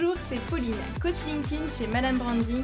Bonjour, 0.00 0.16
c'est 0.28 0.38
Pauline, 0.48 0.76
coach 1.00 1.24
LinkedIn 1.26 1.68
chez 1.70 1.88
Madame 1.88 2.18
Branding. 2.18 2.62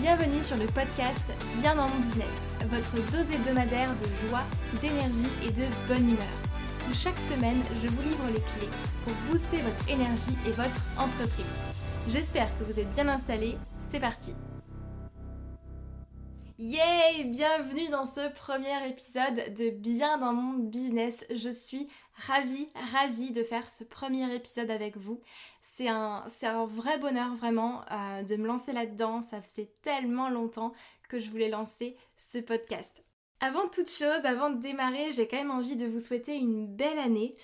Bienvenue 0.00 0.42
sur 0.42 0.56
le 0.56 0.66
podcast 0.66 1.24
Bien 1.60 1.76
dans 1.76 1.88
mon 1.88 2.00
business, 2.00 2.26
votre 2.66 2.94
dose 3.12 3.30
hebdomadaire 3.30 3.90
de 3.90 4.28
joie, 4.28 4.42
d'énergie 4.80 5.28
et 5.46 5.52
de 5.52 5.64
bonne 5.86 6.08
humeur. 6.08 6.26
Chaque 6.92 7.18
semaine, 7.18 7.62
je 7.80 7.86
vous 7.86 8.02
livre 8.02 8.26
les 8.28 8.40
clés 8.40 8.70
pour 9.04 9.12
booster 9.30 9.58
votre 9.58 9.88
énergie 9.88 10.36
et 10.44 10.50
votre 10.50 10.80
entreprise. 10.98 11.46
J'espère 12.08 12.48
que 12.58 12.64
vous 12.64 12.80
êtes 12.80 12.90
bien 12.90 13.06
installés. 13.06 13.58
C'est 13.92 14.00
parti 14.00 14.34
Yay 16.58 17.24
Bienvenue 17.24 17.88
dans 17.90 18.06
ce 18.06 18.32
premier 18.34 18.88
épisode 18.88 19.54
de 19.56 19.70
Bien 19.70 20.18
dans 20.18 20.32
mon 20.32 20.58
business. 20.58 21.24
Je 21.34 21.48
suis 21.48 21.88
ravie, 22.16 22.68
ravie 22.92 23.32
de 23.32 23.42
faire 23.42 23.68
ce 23.68 23.84
premier 23.84 24.34
épisode 24.34 24.70
avec 24.70 24.96
vous. 24.96 25.20
C'est 25.60 25.88
un, 25.88 26.24
un 26.42 26.64
vrai 26.64 26.98
bonheur 26.98 27.34
vraiment 27.34 27.82
euh, 27.90 28.22
de 28.22 28.36
me 28.36 28.46
lancer 28.46 28.72
là-dedans. 28.72 29.22
Ça 29.22 29.40
faisait 29.40 29.72
tellement 29.82 30.28
longtemps 30.28 30.72
que 31.08 31.20
je 31.20 31.30
voulais 31.30 31.48
lancer 31.50 31.96
ce 32.16 32.38
podcast. 32.38 33.04
Avant 33.40 33.68
toute 33.68 33.90
chose, 33.90 34.24
avant 34.24 34.50
de 34.50 34.60
démarrer, 34.60 35.10
j'ai 35.12 35.26
quand 35.26 35.36
même 35.36 35.50
envie 35.50 35.76
de 35.76 35.86
vous 35.86 35.98
souhaiter 35.98 36.36
une 36.36 36.66
belle 36.66 36.98
année. 36.98 37.34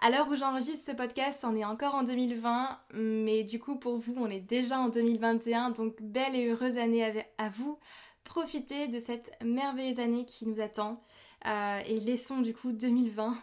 À 0.00 0.10
l'heure 0.10 0.28
où 0.28 0.36
j'enregistre 0.36 0.92
ce 0.92 0.96
podcast, 0.96 1.44
on 1.44 1.56
est 1.56 1.64
encore 1.64 1.96
en 1.96 2.04
2020, 2.04 2.78
mais 2.94 3.42
du 3.42 3.58
coup 3.58 3.74
pour 3.74 3.98
vous, 3.98 4.14
on 4.16 4.30
est 4.30 4.38
déjà 4.38 4.78
en 4.78 4.88
2021, 4.88 5.70
donc 5.70 6.00
belle 6.00 6.36
et 6.36 6.48
heureuse 6.48 6.78
année 6.78 7.26
à 7.38 7.48
vous. 7.48 7.80
Profitez 8.22 8.86
de 8.86 9.00
cette 9.00 9.32
merveilleuse 9.42 9.98
année 9.98 10.24
qui 10.24 10.46
nous 10.46 10.60
attend. 10.60 11.02
Euh, 11.46 11.80
et 11.86 12.00
laissons 12.00 12.40
du 12.40 12.52
coup 12.52 12.72
2020 12.72 13.38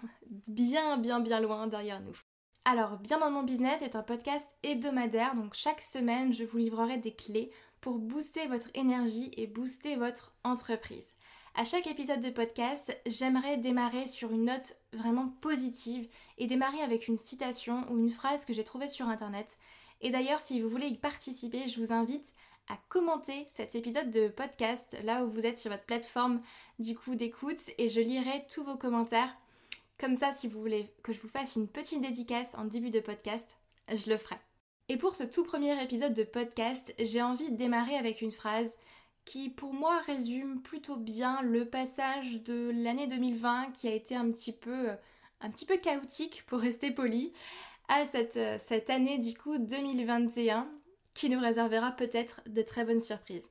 bien 0.50 0.98
bien 0.98 1.20
bien 1.20 1.40
loin 1.40 1.68
derrière 1.68 2.02
nous. 2.02 2.18
Alors, 2.66 2.98
Bien 2.98 3.20
dans 3.20 3.32
mon 3.32 3.44
business 3.44 3.82
est 3.82 3.96
un 3.96 4.02
podcast 4.02 4.50
hebdomadaire, 4.64 5.36
donc 5.36 5.54
chaque 5.54 5.82
semaine 5.82 6.34
je 6.34 6.44
vous 6.44 6.58
livrerai 6.58 6.98
des 6.98 7.14
clés 7.14 7.52
pour 7.80 8.00
booster 8.00 8.48
votre 8.48 8.70
énergie 8.74 9.32
et 9.38 9.46
booster 9.48 9.96
votre 9.96 10.36
entreprise. 10.44 11.14
À 11.54 11.64
chaque 11.64 11.88
épisode 11.88 12.20
de 12.20 12.32
podcast, 12.32 13.00
j'aimerais 13.06 13.58
démarrer 13.58 14.08
sur 14.08 14.32
une 14.32 14.46
note 14.46 14.76
vraiment 14.92 15.30
positive 15.40 16.10
et 16.38 16.48
démarrer 16.48 16.82
avec 16.82 17.08
une 17.08 17.18
citation 17.18 17.86
ou 17.90 17.98
une 17.98 18.10
phrase 18.10 18.44
que 18.44 18.52
j'ai 18.52 18.66
trouvée 18.66 18.90
sur 18.90 19.08
internet. 19.08 19.56
Et 20.02 20.10
d'ailleurs, 20.10 20.42
si 20.42 20.60
vous 20.60 20.68
voulez 20.68 20.88
y 20.88 20.98
participer, 20.98 21.68
je 21.68 21.80
vous 21.80 21.94
invite 21.94 22.34
à 22.68 22.78
commenter 22.90 23.48
cet 23.50 23.76
épisode 23.76 24.10
de 24.12 24.28
podcast 24.28 24.98
là 25.04 25.24
où 25.24 25.30
vous 25.30 25.46
êtes 25.46 25.58
sur 25.58 25.72
votre 25.72 25.86
plateforme 25.86 26.42
du 26.80 26.96
coup 26.96 27.16
d'écoute 27.16 27.60
et 27.78 27.90
je 27.90 28.00
lirai 28.00 28.46
tous 28.50 28.64
vos 28.64 28.78
commentaires. 28.78 29.36
Comme 30.00 30.16
ça, 30.16 30.32
si 30.32 30.48
vous 30.48 30.60
voulez 30.60 30.92
que 31.04 31.14
je 31.14 31.22
vous 31.22 31.30
fasse 31.30 31.56
une 31.56 31.68
petite 31.68 32.02
dédicace 32.02 32.56
en 32.56 32.66
début 32.66 32.90
de 32.90 33.00
podcast, 33.00 33.58
je 33.90 34.10
le 34.10 34.18
ferai. 34.18 34.36
Et 34.90 34.98
pour 34.98 35.16
ce 35.16 35.24
tout 35.24 35.44
premier 35.44 35.82
épisode 35.82 36.14
de 36.14 36.24
podcast, 36.24 36.94
j'ai 37.00 37.22
envie 37.22 37.52
de 37.52 37.56
démarrer 37.56 37.96
avec 37.96 38.22
une 38.22 38.32
phrase 38.32 38.76
qui 39.24 39.50
pour 39.50 39.74
moi 39.74 40.00
résume 40.02 40.62
plutôt 40.62 40.98
bien 40.98 41.42
le 41.42 41.66
passage 41.68 42.44
de 42.44 42.72
l'année 42.74 43.08
2020 43.08 43.72
qui 43.72 43.88
a 43.88 43.94
été 43.94 44.16
un 44.16 44.30
petit 44.32 44.52
peu 44.52 44.90
un 45.42 45.50
petit 45.50 45.66
peu 45.66 45.78
chaotique 45.78 46.44
pour 46.46 46.60
rester 46.60 46.92
poli 46.92 47.34
à 47.88 48.06
cette, 48.06 48.40
cette 48.60 48.90
année 48.90 49.18
du 49.18 49.36
coup 49.36 49.58
2021 49.58 50.70
qui 51.16 51.30
nous 51.30 51.40
réservera 51.40 51.92
peut-être 51.92 52.42
de 52.46 52.62
très 52.62 52.86
bonnes 52.86 53.02
surprises. 53.02 53.50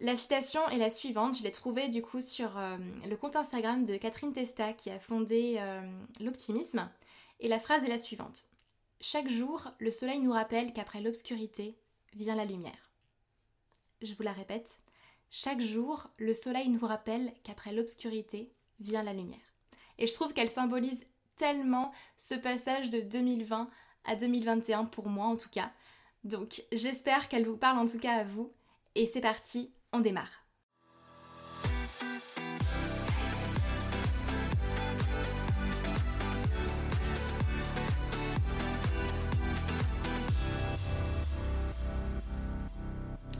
La 0.00 0.16
citation 0.16 0.68
est 0.68 0.76
la 0.76 0.90
suivante, 0.90 1.38
je 1.38 1.44
l'ai 1.44 1.52
trouvée 1.52 1.88
du 1.88 2.02
coup 2.02 2.20
sur 2.20 2.58
euh, 2.58 2.76
le 3.08 3.16
compte 3.16 3.36
Instagram 3.36 3.84
de 3.84 3.96
Catherine 3.96 4.32
Testa 4.32 4.72
qui 4.72 4.90
a 4.90 4.98
fondé 4.98 5.56
euh, 5.58 5.80
l'optimisme. 6.20 6.90
Et 7.38 7.48
la 7.48 7.60
phrase 7.60 7.84
est 7.84 7.88
la 7.88 7.98
suivante. 7.98 8.44
Chaque 9.00 9.28
jour, 9.28 9.70
le 9.78 9.90
soleil 9.90 10.18
nous 10.18 10.32
rappelle 10.32 10.72
qu'après 10.72 11.00
l'obscurité 11.00 11.76
vient 12.12 12.34
la 12.34 12.44
lumière. 12.44 12.90
Je 14.02 14.14
vous 14.14 14.22
la 14.24 14.32
répète. 14.32 14.78
Chaque 15.30 15.60
jour, 15.60 16.08
le 16.18 16.34
soleil 16.34 16.68
nous 16.68 16.86
rappelle 16.86 17.32
qu'après 17.44 17.72
l'obscurité 17.72 18.52
vient 18.80 19.02
la 19.04 19.12
lumière. 19.12 19.40
Et 19.98 20.06
je 20.06 20.14
trouve 20.14 20.32
qu'elle 20.32 20.50
symbolise 20.50 21.04
tellement 21.36 21.92
ce 22.16 22.34
passage 22.34 22.90
de 22.90 23.00
2020 23.00 23.70
à 24.04 24.16
2021 24.16 24.86
pour 24.86 25.08
moi 25.08 25.26
en 25.26 25.36
tout 25.36 25.48
cas. 25.50 25.72
Donc 26.24 26.64
j'espère 26.72 27.28
qu'elle 27.28 27.44
vous 27.44 27.58
parle 27.58 27.78
en 27.78 27.86
tout 27.86 27.98
cas 27.98 28.14
à 28.14 28.24
vous. 28.24 28.50
Et 28.94 29.06
c'est 29.06 29.20
parti, 29.20 29.72
on 29.92 30.00
démarre. 30.00 30.30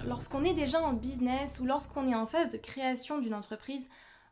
Lorsqu'on 0.06 0.44
est 0.44 0.52
déjà 0.52 0.82
en 0.82 0.92
business 0.92 1.60
ou 1.60 1.64
lorsqu'on 1.64 2.06
est 2.06 2.14
en 2.14 2.26
phase 2.26 2.50
de 2.50 2.58
création 2.58 3.18
d'une 3.18 3.34
entreprise, 3.34 3.88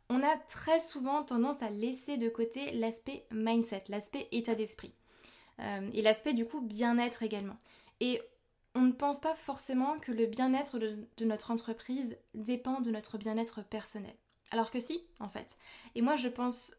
on 0.09 0.21
a 0.21 0.37
très 0.47 0.79
souvent 0.79 1.23
tendance 1.23 1.63
à 1.63 1.71
laisser 1.71 2.17
de 2.17 2.29
côté 2.29 2.71
l'aspect 2.73 3.25
mindset, 3.31 3.85
l'aspect 3.89 4.27
état 4.31 4.53
d'esprit. 4.53 4.93
Euh, 5.59 5.89
et 5.93 6.03
l'aspect 6.03 6.33
du 6.33 6.45
coup 6.45 6.61
bien-être 6.61 7.23
également. 7.23 7.57
On 8.75 8.81
ne 8.81 8.91
pense 8.91 9.19
pas 9.19 9.35
forcément 9.35 9.99
que 9.99 10.11
le 10.11 10.25
bien-être 10.25 10.79
de, 10.79 11.25
notre 11.25 11.51
entreprise 11.51 12.17
dépend 12.33 12.81
de 12.81 12.91
notre 12.91 13.17
bien-être 13.17 13.63
personnel. 13.63 14.15
Alors 14.51 14.71
que 14.71 14.79
si, 14.79 15.03
en 15.19 15.29
fait. 15.29 15.57
Et 15.95 16.01
moi, 16.01 16.15
je 16.15 16.27
pense, 16.27 16.75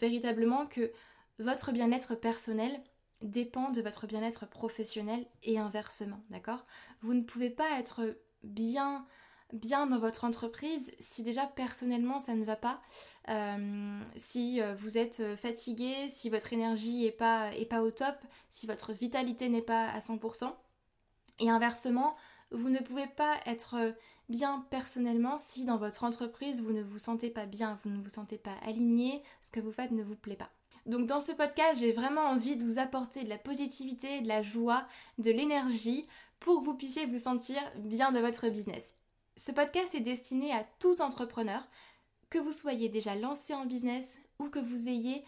véritablement 0.00 0.66
que 0.66 0.92
votre 1.38 1.72
bien-être 1.72 2.14
personnel 2.14 2.80
dépend 3.20 3.70
de 3.70 3.82
votre 3.82 4.06
bien-être 4.06 4.48
professionnel 4.48 5.26
et 5.42 5.58
inversement, 5.58 6.20
d'accord? 6.30 6.64
Vous 7.02 7.14
ne 7.14 7.22
pouvez 7.22 7.50
pas 7.50 7.78
être 7.78 8.16
bien 8.44 9.06
dans 9.52 9.98
votre 9.98 10.24
entreprise 10.24 10.92
si 11.00 11.22
déjà 11.22 11.46
personnellement 11.46 12.20
ça 12.20 12.34
ne 12.34 12.44
va 12.44 12.54
pas, 12.54 12.80
euh, 13.28 14.00
si 14.14 14.60
euh, 14.60 14.74
vous 14.76 14.98
êtes 14.98 15.22
fatigué, 15.36 16.08
si 16.08 16.30
votre 16.30 16.52
énergie 16.52 17.04
n'est 17.04 17.10
pas, 17.10 17.52
est 17.54 17.64
pas 17.64 17.82
au 17.82 17.90
top, 17.90 18.16
si 18.50 18.66
votre 18.66 18.92
vitalité 18.92 19.48
n'est 19.48 19.62
pas 19.62 19.88
à 19.88 19.98
100%, 19.98 20.52
et 21.38 21.50
inversement, 21.50 22.16
vous 22.50 22.70
ne 22.70 22.78
pouvez 22.78 23.06
pas 23.06 23.36
être 23.46 23.94
bien 24.28 24.66
personnellement 24.70 25.38
si 25.38 25.64
dans 25.64 25.76
votre 25.76 26.04
entreprise 26.04 26.60
vous 26.60 26.72
ne 26.72 26.82
vous 26.82 26.98
sentez 26.98 27.30
pas 27.30 27.46
bien, 27.46 27.78
vous 27.82 27.90
ne 27.90 28.02
vous 28.02 28.08
sentez 28.08 28.38
pas 28.38 28.56
aligné, 28.66 29.22
ce 29.40 29.50
que 29.50 29.60
vous 29.60 29.72
faites 29.72 29.90
ne 29.90 30.02
vous 30.02 30.16
plaît 30.16 30.36
pas. 30.36 30.50
Donc 30.86 31.06
dans 31.06 31.20
ce 31.20 31.32
podcast, 31.32 31.80
j'ai 31.80 31.92
vraiment 31.92 32.22
envie 32.22 32.56
de 32.56 32.64
vous 32.64 32.78
apporter 32.78 33.24
de 33.24 33.28
la 33.28 33.38
positivité, 33.38 34.20
de 34.22 34.28
la 34.28 34.42
joie, 34.42 34.86
de 35.18 35.30
l'énergie 35.30 36.06
pour 36.40 36.60
que 36.60 36.64
vous 36.64 36.74
puissiez 36.74 37.06
vous 37.06 37.18
sentir 37.18 37.60
bien 37.76 38.12
de 38.12 38.20
votre 38.20 38.48
business. 38.48 38.94
Ce 39.36 39.52
podcast 39.52 39.94
est 39.94 40.00
destiné 40.00 40.52
à 40.52 40.64
tout 40.78 41.00
entrepreneur, 41.00 41.66
que 42.30 42.38
vous 42.38 42.52
soyez 42.52 42.88
déjà 42.88 43.14
lancé 43.14 43.54
en 43.54 43.66
business 43.66 44.20
ou 44.38 44.48
que 44.48 44.58
vous 44.58 44.88
ayez 44.88 45.24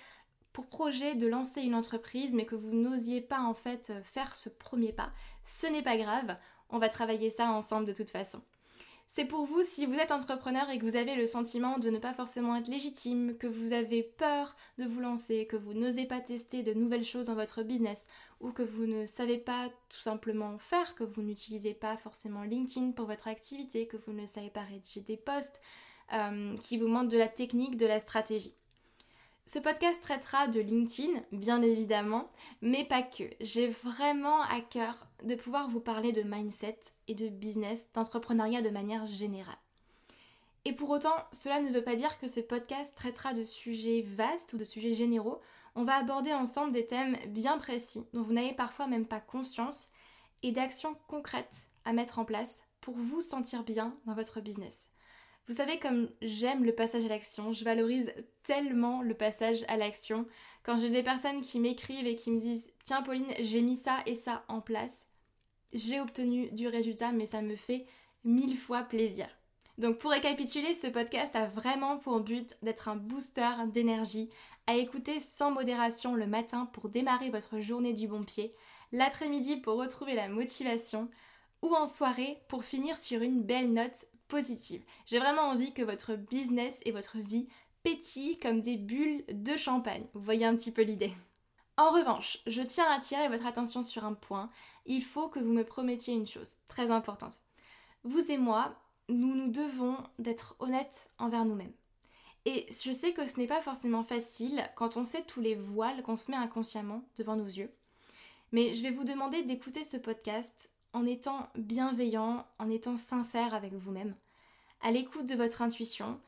pour 0.52 0.66
projet 0.66 1.14
de 1.14 1.26
lancer 1.26 1.62
une 1.62 1.74
entreprise 1.74 2.34
mais 2.34 2.44
que 2.44 2.56
vous 2.56 2.72
n'osiez 2.72 3.20
pas 3.20 3.40
en 3.40 3.54
fait 3.54 3.92
faire 4.02 4.34
ce 4.34 4.48
premier 4.48 4.92
pas. 4.92 5.12
Ce 5.58 5.66
n'est 5.66 5.82
pas 5.82 5.96
grave, 5.96 6.36
on 6.70 6.78
va 6.78 6.88
travailler 6.88 7.30
ça 7.30 7.50
ensemble 7.50 7.86
de 7.86 7.92
toute 7.92 8.10
façon. 8.10 8.40
C'est 9.08 9.24
pour 9.24 9.44
vous 9.44 9.62
si 9.62 9.86
vous 9.86 9.94
êtes 9.94 10.12
entrepreneur 10.12 10.70
et 10.70 10.78
que 10.78 10.86
vous 10.86 10.94
avez 10.94 11.16
le 11.16 11.26
sentiment 11.26 11.78
de 11.78 11.90
ne 11.90 11.98
pas 11.98 12.14
forcément 12.14 12.54
être 12.54 12.68
légitime, 12.68 13.36
que 13.36 13.48
vous 13.48 13.72
avez 13.72 14.04
peur 14.04 14.54
de 14.78 14.84
vous 14.84 15.00
lancer, 15.00 15.46
que 15.48 15.56
vous 15.56 15.74
n'osez 15.74 16.06
pas 16.06 16.20
tester 16.20 16.62
de 16.62 16.72
nouvelles 16.72 17.04
choses 17.04 17.26
dans 17.26 17.34
votre 17.34 17.64
business 17.64 18.06
ou 18.38 18.52
que 18.52 18.62
vous 18.62 18.86
ne 18.86 19.06
savez 19.06 19.36
pas 19.36 19.68
tout 19.88 20.00
simplement 20.00 20.58
faire, 20.58 20.94
que 20.94 21.02
vous 21.02 21.22
n'utilisez 21.22 21.74
pas 21.74 21.96
forcément 21.96 22.44
LinkedIn 22.44 22.92
pour 22.92 23.06
votre 23.06 23.26
activité, 23.26 23.88
que 23.88 23.96
vous 23.96 24.12
ne 24.12 24.26
savez 24.26 24.50
pas 24.50 24.62
rédiger 24.62 25.00
des 25.00 25.16
posts, 25.16 25.60
euh, 26.12 26.56
qui 26.58 26.78
vous 26.78 26.88
manque 26.88 27.10
de 27.10 27.18
la 27.18 27.28
technique, 27.28 27.76
de 27.76 27.86
la 27.86 27.98
stratégie. 27.98 28.54
Ce 29.52 29.58
podcast 29.58 30.00
traitera 30.00 30.46
de 30.46 30.60
LinkedIn, 30.60 31.24
bien 31.32 31.60
évidemment, 31.60 32.30
mais 32.62 32.84
pas 32.84 33.02
que. 33.02 33.24
J'ai 33.40 33.66
vraiment 33.66 34.42
à 34.42 34.60
cœur 34.60 35.08
de 35.24 35.34
pouvoir 35.34 35.68
vous 35.68 35.80
parler 35.80 36.12
de 36.12 36.22
mindset 36.22 36.78
et 37.08 37.16
de 37.16 37.26
business, 37.26 37.90
d'entrepreneuriat 37.92 38.62
de 38.62 38.70
manière 38.70 39.06
générale. 39.06 39.58
Et 40.64 40.72
pour 40.72 40.88
autant, 40.90 41.16
cela 41.32 41.58
ne 41.58 41.72
veut 41.72 41.82
pas 41.82 41.96
dire 41.96 42.20
que 42.20 42.28
ce 42.28 42.38
podcast 42.38 42.94
traitera 42.94 43.34
de 43.34 43.44
sujets 43.44 44.02
vastes 44.06 44.52
ou 44.52 44.56
de 44.56 44.62
sujets 44.62 44.94
généraux. 44.94 45.40
On 45.74 45.82
va 45.82 45.96
aborder 45.96 46.32
ensemble 46.32 46.70
des 46.70 46.86
thèmes 46.86 47.16
bien 47.26 47.58
précis 47.58 48.06
dont 48.12 48.22
vous 48.22 48.34
n'avez 48.34 48.52
parfois 48.52 48.86
même 48.86 49.04
pas 49.04 49.18
conscience 49.18 49.88
et 50.44 50.52
d'actions 50.52 50.96
concrètes 51.08 51.66
à 51.84 51.92
mettre 51.92 52.20
en 52.20 52.24
place 52.24 52.62
pour 52.80 52.94
vous 52.94 53.20
sentir 53.20 53.64
bien 53.64 53.96
dans 54.06 54.14
votre 54.14 54.40
business. 54.40 54.90
Vous 55.46 55.54
savez 55.54 55.78
comme 55.78 56.08
j'aime 56.22 56.64
le 56.64 56.74
passage 56.74 57.04
à 57.04 57.08
l'action, 57.08 57.52
je 57.52 57.64
valorise 57.64 58.12
tellement 58.42 59.02
le 59.02 59.14
passage 59.14 59.64
à 59.68 59.76
l'action. 59.76 60.26
Quand 60.62 60.76
j'ai 60.76 60.90
des 60.90 61.02
personnes 61.02 61.40
qui 61.40 61.58
m'écrivent 61.58 62.06
et 62.06 62.16
qui 62.16 62.30
me 62.30 62.40
disent 62.40 62.72
Tiens 62.84 63.02
Pauline, 63.02 63.32
j'ai 63.40 63.62
mis 63.62 63.76
ça 63.76 63.98
et 64.06 64.14
ça 64.14 64.44
en 64.48 64.60
place, 64.60 65.06
j'ai 65.72 66.00
obtenu 66.00 66.50
du 66.50 66.68
résultat, 66.68 67.12
mais 67.12 67.26
ça 67.26 67.42
me 67.42 67.56
fait 67.56 67.86
mille 68.24 68.56
fois 68.56 68.82
plaisir. 68.82 69.28
Donc 69.78 69.98
pour 69.98 70.10
récapituler, 70.10 70.74
ce 70.74 70.88
podcast 70.88 71.34
a 71.34 71.46
vraiment 71.46 71.96
pour 71.96 72.20
but 72.20 72.58
d'être 72.62 72.88
un 72.88 72.96
booster 72.96 73.50
d'énergie, 73.72 74.30
à 74.66 74.76
écouter 74.76 75.20
sans 75.20 75.50
modération 75.50 76.14
le 76.14 76.26
matin 76.26 76.66
pour 76.66 76.90
démarrer 76.90 77.30
votre 77.30 77.60
journée 77.60 77.94
du 77.94 78.06
bon 78.06 78.24
pied, 78.24 78.54
l'après-midi 78.92 79.56
pour 79.56 79.78
retrouver 79.78 80.14
la 80.14 80.28
motivation 80.28 81.08
ou 81.62 81.74
en 81.74 81.86
soirée 81.86 82.42
pour 82.48 82.64
finir 82.64 82.98
sur 82.98 83.22
une 83.22 83.42
belle 83.42 83.72
note 83.72 84.06
J'ai 85.06 85.18
vraiment 85.18 85.42
envie 85.42 85.72
que 85.72 85.82
votre 85.82 86.14
business 86.14 86.80
et 86.84 86.92
votre 86.92 87.18
vie 87.18 87.48
pétillent 87.82 88.38
comme 88.38 88.60
des 88.60 88.76
bulles 88.76 89.24
de 89.28 89.56
champagne. 89.56 90.06
Vous 90.14 90.22
voyez 90.22 90.44
un 90.44 90.56
petit 90.56 90.72
peu 90.72 90.82
l'idée. 90.82 91.12
En 91.76 91.90
revanche, 91.90 92.38
je 92.46 92.60
tiens 92.60 92.84
à 92.90 92.96
attirer 92.96 93.28
votre 93.28 93.46
attention 93.46 93.82
sur 93.82 94.04
un 94.04 94.14
point. 94.14 94.50
Il 94.86 95.02
faut 95.02 95.28
que 95.28 95.40
vous 95.40 95.52
me 95.52 95.64
promettiez 95.64 96.14
une 96.14 96.26
chose 96.26 96.56
très 96.68 96.90
importante. 96.90 97.40
Vous 98.04 98.30
et 98.30 98.38
moi, 98.38 98.74
nous 99.08 99.34
nous 99.34 99.50
devons 99.50 99.96
d'être 100.18 100.56
honnêtes 100.58 101.08
envers 101.18 101.44
nous-mêmes. 101.44 101.72
Et 102.46 102.66
je 102.70 102.92
sais 102.92 103.12
que 103.12 103.26
ce 103.26 103.38
n'est 103.38 103.46
pas 103.46 103.60
forcément 103.60 104.02
facile 104.02 104.62
quand 104.76 104.96
on 104.96 105.04
sait 105.04 105.24
tous 105.24 105.40
les 105.40 105.54
voiles 105.54 106.02
qu'on 106.02 106.16
se 106.16 106.30
met 106.30 106.36
inconsciemment 106.36 107.02
devant 107.16 107.36
nos 107.36 107.46
yeux. 107.46 107.72
Mais 108.52 108.74
je 108.74 108.82
vais 108.82 108.90
vous 108.90 109.04
demander 109.04 109.42
d'écouter 109.42 109.84
ce 109.84 109.96
podcast 109.96 110.70
en 110.92 111.06
étant 111.06 111.48
bienveillant, 111.56 112.46
en 112.58 112.70
étant 112.70 112.96
sincère 112.96 113.54
avec 113.54 113.72
vous-même, 113.72 114.14
à 114.80 114.90
l'écoute 114.90 115.26
de 115.26 115.34
votre 115.34 115.62
intuition 115.62 116.20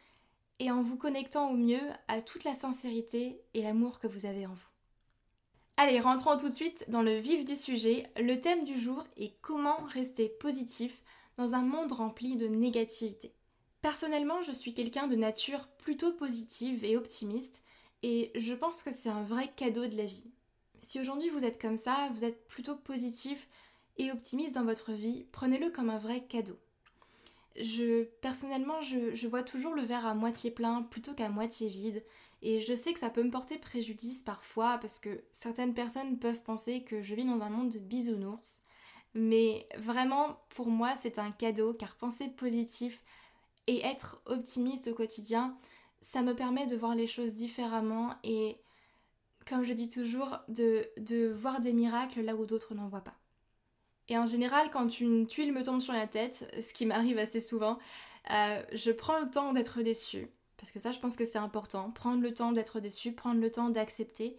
et 0.58 0.70
en 0.70 0.82
vous 0.82 0.96
connectant 0.96 1.50
au 1.50 1.56
mieux 1.56 1.80
à 2.08 2.22
toute 2.22 2.44
la 2.44 2.54
sincérité 2.54 3.40
et 3.54 3.62
l'amour 3.62 3.98
que 3.98 4.06
vous 4.06 4.26
avez 4.26 4.46
en 4.46 4.54
vous. 4.54 4.68
Allez, 5.76 5.98
rentrons 6.00 6.36
tout 6.36 6.48
de 6.48 6.54
suite 6.54 6.84
dans 6.88 7.02
le 7.02 7.18
vif 7.18 7.44
du 7.44 7.56
sujet. 7.56 8.10
Le 8.16 8.40
thème 8.40 8.64
du 8.64 8.78
jour 8.78 9.02
est 9.16 9.32
comment 9.40 9.78
rester 9.86 10.28
positif 10.28 11.02
dans 11.36 11.54
un 11.54 11.62
monde 11.62 11.92
rempli 11.92 12.36
de 12.36 12.46
négativité. 12.46 13.32
Personnellement, 13.80 14.42
je 14.42 14.52
suis 14.52 14.74
quelqu'un 14.74 15.08
de 15.08 15.16
nature 15.16 15.66
plutôt 15.78 16.12
positive 16.12 16.84
et 16.84 16.96
optimiste, 16.96 17.64
et 18.04 18.30
je 18.36 18.54
pense 18.54 18.82
que 18.82 18.92
c'est 18.92 19.08
un 19.08 19.22
vrai 19.22 19.50
cadeau 19.56 19.86
de 19.86 19.96
la 19.96 20.04
vie. 20.04 20.30
Si 20.80 21.00
aujourd'hui 21.00 21.30
vous 21.30 21.44
êtes 21.44 21.60
comme 21.60 21.76
ça, 21.76 22.10
vous 22.12 22.24
êtes 22.24 22.46
plutôt 22.48 22.76
positif 22.76 23.48
et 23.98 24.10
optimiste 24.10 24.54
dans 24.54 24.64
votre 24.64 24.92
vie, 24.92 25.26
prenez-le 25.32 25.70
comme 25.70 25.90
un 25.90 25.98
vrai 25.98 26.24
cadeau. 26.24 26.58
Je, 27.56 28.04
personnellement, 28.20 28.80
je, 28.80 29.26
vois 29.26 29.42
toujours 29.42 29.74
le 29.74 29.82
verre 29.82 30.06
à 30.06 30.14
moitié 30.14 30.50
plein 30.50 30.82
plutôt 30.82 31.12
qu'à 31.14 31.28
moitié 31.28 31.68
vide, 31.68 32.02
et 32.40 32.58
je 32.58 32.74
sais 32.74 32.92
que 32.92 32.98
ça 32.98 33.10
peut 33.10 33.22
me 33.22 33.30
porter 33.30 33.58
préjudice 33.58 34.22
parfois 34.22 34.78
parce 34.78 34.98
que 34.98 35.22
certaines 35.30 35.74
personnes 35.74 36.18
peuvent 36.18 36.42
penser 36.42 36.82
que 36.82 37.00
je 37.02 37.14
vis 37.14 37.24
dans 37.24 37.40
un 37.40 37.50
monde 37.50 37.68
de 37.68 37.78
bisounours, 37.78 38.62
mais 39.14 39.68
vraiment, 39.76 40.40
pour 40.48 40.68
moi, 40.68 40.96
c'est 40.96 41.18
un 41.18 41.30
cadeau 41.30 41.74
car 41.74 41.96
penser 41.96 42.28
positif 42.28 43.02
et 43.66 43.84
être 43.84 44.22
optimiste 44.26 44.88
au 44.88 44.94
quotidien, 44.94 45.56
ça 46.00 46.22
me 46.22 46.34
permet 46.34 46.66
de 46.66 46.76
voir 46.76 46.94
les 46.94 47.06
choses 47.06 47.34
différemment 47.34 48.14
et, 48.24 48.56
comme 49.46 49.62
je 49.62 49.72
dis 49.74 49.88
toujours, 49.88 50.38
de 50.48 51.28
voir 51.34 51.60
des 51.60 51.72
miracles 51.72 52.22
là 52.22 52.34
où 52.34 52.46
d'autres 52.46 52.74
n'en 52.74 52.88
voient 52.88 53.04
pas. 53.04 53.21
Et 54.12 54.18
en 54.18 54.26
général, 54.26 54.68
quand 54.70 55.00
une 55.00 55.26
tuile 55.26 55.54
me 55.54 55.62
tombe 55.62 55.80
sur 55.80 55.94
la 55.94 56.06
tête, 56.06 56.54
ce 56.62 56.74
qui 56.74 56.84
m'arrive 56.84 57.16
assez 57.16 57.40
souvent, 57.40 57.78
euh, 58.30 58.62
je 58.70 58.90
prends 58.90 59.18
le 59.18 59.30
temps 59.30 59.54
d'être 59.54 59.80
déçue. 59.80 60.28
Parce 60.58 60.70
que 60.70 60.78
ça, 60.78 60.90
je 60.90 60.98
pense 60.98 61.16
que 61.16 61.24
c'est 61.24 61.38
important. 61.38 61.90
Prendre 61.92 62.20
le 62.20 62.34
temps 62.34 62.52
d'être 62.52 62.78
déçue, 62.78 63.12
prendre 63.12 63.40
le 63.40 63.50
temps 63.50 63.70
d'accepter. 63.70 64.36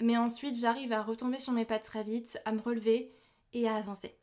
Mais 0.00 0.16
ensuite, 0.16 0.56
j'arrive 0.56 0.92
à 0.92 1.02
retomber 1.02 1.40
sur 1.40 1.52
mes 1.52 1.64
pattes 1.64 1.82
très 1.82 2.04
vite, 2.04 2.40
à 2.44 2.52
me 2.52 2.60
relever 2.60 3.10
et 3.52 3.68
à 3.68 3.74
avancer. 3.74 4.14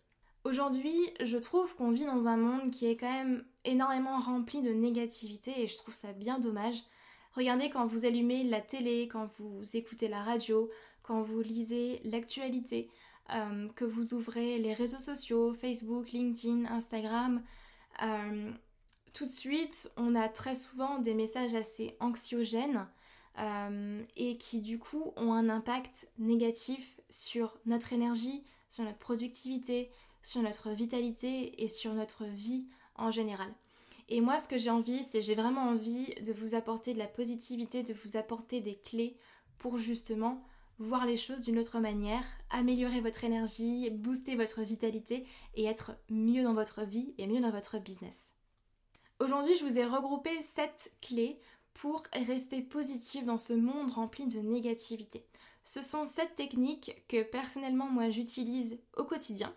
Aujourd'hui, 0.45 0.95
je 1.19 1.37
trouve 1.37 1.75
qu'on 1.75 1.91
vit 1.91 2.05
dans 2.05 2.29
un 2.29 2.37
monde 2.37 2.71
qui 2.71 2.85
est 2.85 2.95
quand 2.95 3.11
même 3.11 3.43
énormément 3.65 4.17
rempli 4.21 4.61
de 4.61 4.71
négativité 4.71 5.63
et 5.63 5.67
je 5.67 5.75
trouve 5.75 5.95
ça 5.95 6.13
bien 6.13 6.39
dommage. 6.39 6.81
Regardez 7.33 7.69
quand 7.69 7.85
vous 7.87 8.05
allumez 8.05 8.45
la 8.45 8.61
télé, 8.61 9.09
quand 9.11 9.27
vous 9.37 9.63
écoutez 9.75 10.07
la 10.07 10.23
radio, 10.23 10.69
quand 11.03 11.21
vous 11.21 11.41
lisez 11.41 11.99
l'actualité, 12.05 12.89
euh, 13.33 13.67
que 13.75 13.85
vous 13.85 14.13
ouvrez 14.13 14.57
les 14.59 14.73
réseaux 14.73 14.99
sociaux, 14.99 15.53
Facebook, 15.53 16.11
LinkedIn, 16.11 16.65
Instagram, 16.65 17.41
euh, 18.03 18.51
tout 19.13 19.25
de 19.25 19.31
suite, 19.31 19.91
on 19.97 20.15
a 20.15 20.29
très 20.29 20.55
souvent 20.55 20.99
des 20.99 21.13
messages 21.13 21.55
assez 21.55 21.95
anxiogènes 21.99 22.87
euh, 23.39 24.03
et 24.15 24.37
qui 24.37 24.61
du 24.61 24.77
coup 24.77 25.11
ont 25.15 25.33
un 25.33 25.49
impact 25.49 26.07
négatif 26.19 26.99
sur 27.09 27.57
notre 27.65 27.93
énergie, 27.93 28.43
sur 28.69 28.83
notre 28.83 28.99
productivité, 28.99 29.89
sur 30.21 30.41
notre 30.41 30.69
vitalité 30.69 31.63
et 31.63 31.67
sur 31.67 31.93
notre 31.93 32.25
vie 32.25 32.67
en 32.95 33.09
général. 33.09 33.51
Et 34.09 34.21
moi, 34.21 34.39
ce 34.39 34.47
que 34.47 34.57
j'ai 34.57 34.69
envie, 34.69 35.03
c'est 35.03 35.21
j'ai 35.21 35.35
vraiment 35.35 35.69
envie 35.69 36.13
de 36.21 36.31
vous 36.31 36.55
apporter 36.55 36.93
de 36.93 36.99
la 36.99 37.07
positivité, 37.07 37.83
de 37.83 37.93
vous 37.93 38.17
apporter 38.17 38.61
des 38.61 38.75
clés 38.75 39.17
pour 39.57 39.77
justement 39.77 40.43
voir 40.79 41.05
les 41.05 41.17
choses 41.17 41.41
d'une 41.41 41.59
autre 41.59 41.79
manière, 41.79 42.23
améliorer 42.49 43.01
votre 43.01 43.23
énergie, 43.23 43.89
booster 43.89 44.35
votre 44.35 44.61
vitalité 44.61 45.25
et 45.55 45.65
être 45.65 45.91
mieux 46.09 46.43
dans 46.43 46.53
votre 46.53 46.83
vie 46.83 47.13
et 47.17 47.27
mieux 47.27 47.41
dans 47.41 47.51
votre 47.51 47.79
business. 47.79 48.33
Aujourd'hui, 49.19 49.55
je 49.55 49.65
vous 49.65 49.79
ai 49.79 49.85
regroupé 49.85 50.41
7 50.41 50.91
clés 51.01 51.39
pour 51.73 52.03
rester 52.13 52.61
positif 52.61 53.25
dans 53.25 53.37
ce 53.37 53.53
monde 53.53 53.91
rempli 53.91 54.27
de 54.27 54.39
négativité. 54.39 55.25
Ce 55.63 55.81
sont 55.81 56.05
7 56.05 56.35
techniques 56.35 57.03
que 57.07 57.23
personnellement 57.23 57.89
moi 57.89 58.09
j'utilise 58.09 58.79
au 58.95 59.03
quotidien 59.03 59.53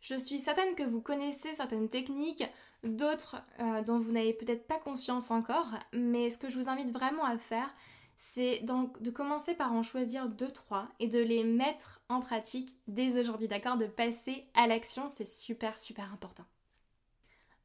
je 0.00 0.14
suis 0.14 0.40
certaine 0.40 0.74
que 0.74 0.82
vous 0.82 1.00
connaissez 1.00 1.54
certaines 1.54 1.88
techniques, 1.88 2.44
d'autres 2.84 3.36
euh, 3.60 3.82
dont 3.82 3.98
vous 3.98 4.12
n'avez 4.12 4.32
peut-être 4.32 4.66
pas 4.66 4.78
conscience 4.78 5.30
encore, 5.30 5.68
mais 5.92 6.30
ce 6.30 6.38
que 6.38 6.48
je 6.48 6.56
vous 6.56 6.68
invite 6.68 6.92
vraiment 6.92 7.24
à 7.24 7.38
faire, 7.38 7.70
c'est 8.18 8.58
donc 8.64 9.00
de 9.00 9.10
commencer 9.10 9.54
par 9.54 9.72
en 9.72 9.84
choisir 9.84 10.28
2-3 10.28 10.86
et 10.98 11.06
de 11.06 11.20
les 11.20 11.44
mettre 11.44 12.00
en 12.08 12.18
pratique 12.18 12.74
dès 12.88 13.18
aujourd'hui, 13.18 13.46
d'accord 13.46 13.76
De 13.76 13.86
passer 13.86 14.44
à 14.54 14.66
l'action, 14.66 15.08
c'est 15.08 15.28
super 15.28 15.78
super 15.78 16.12
important. 16.12 16.44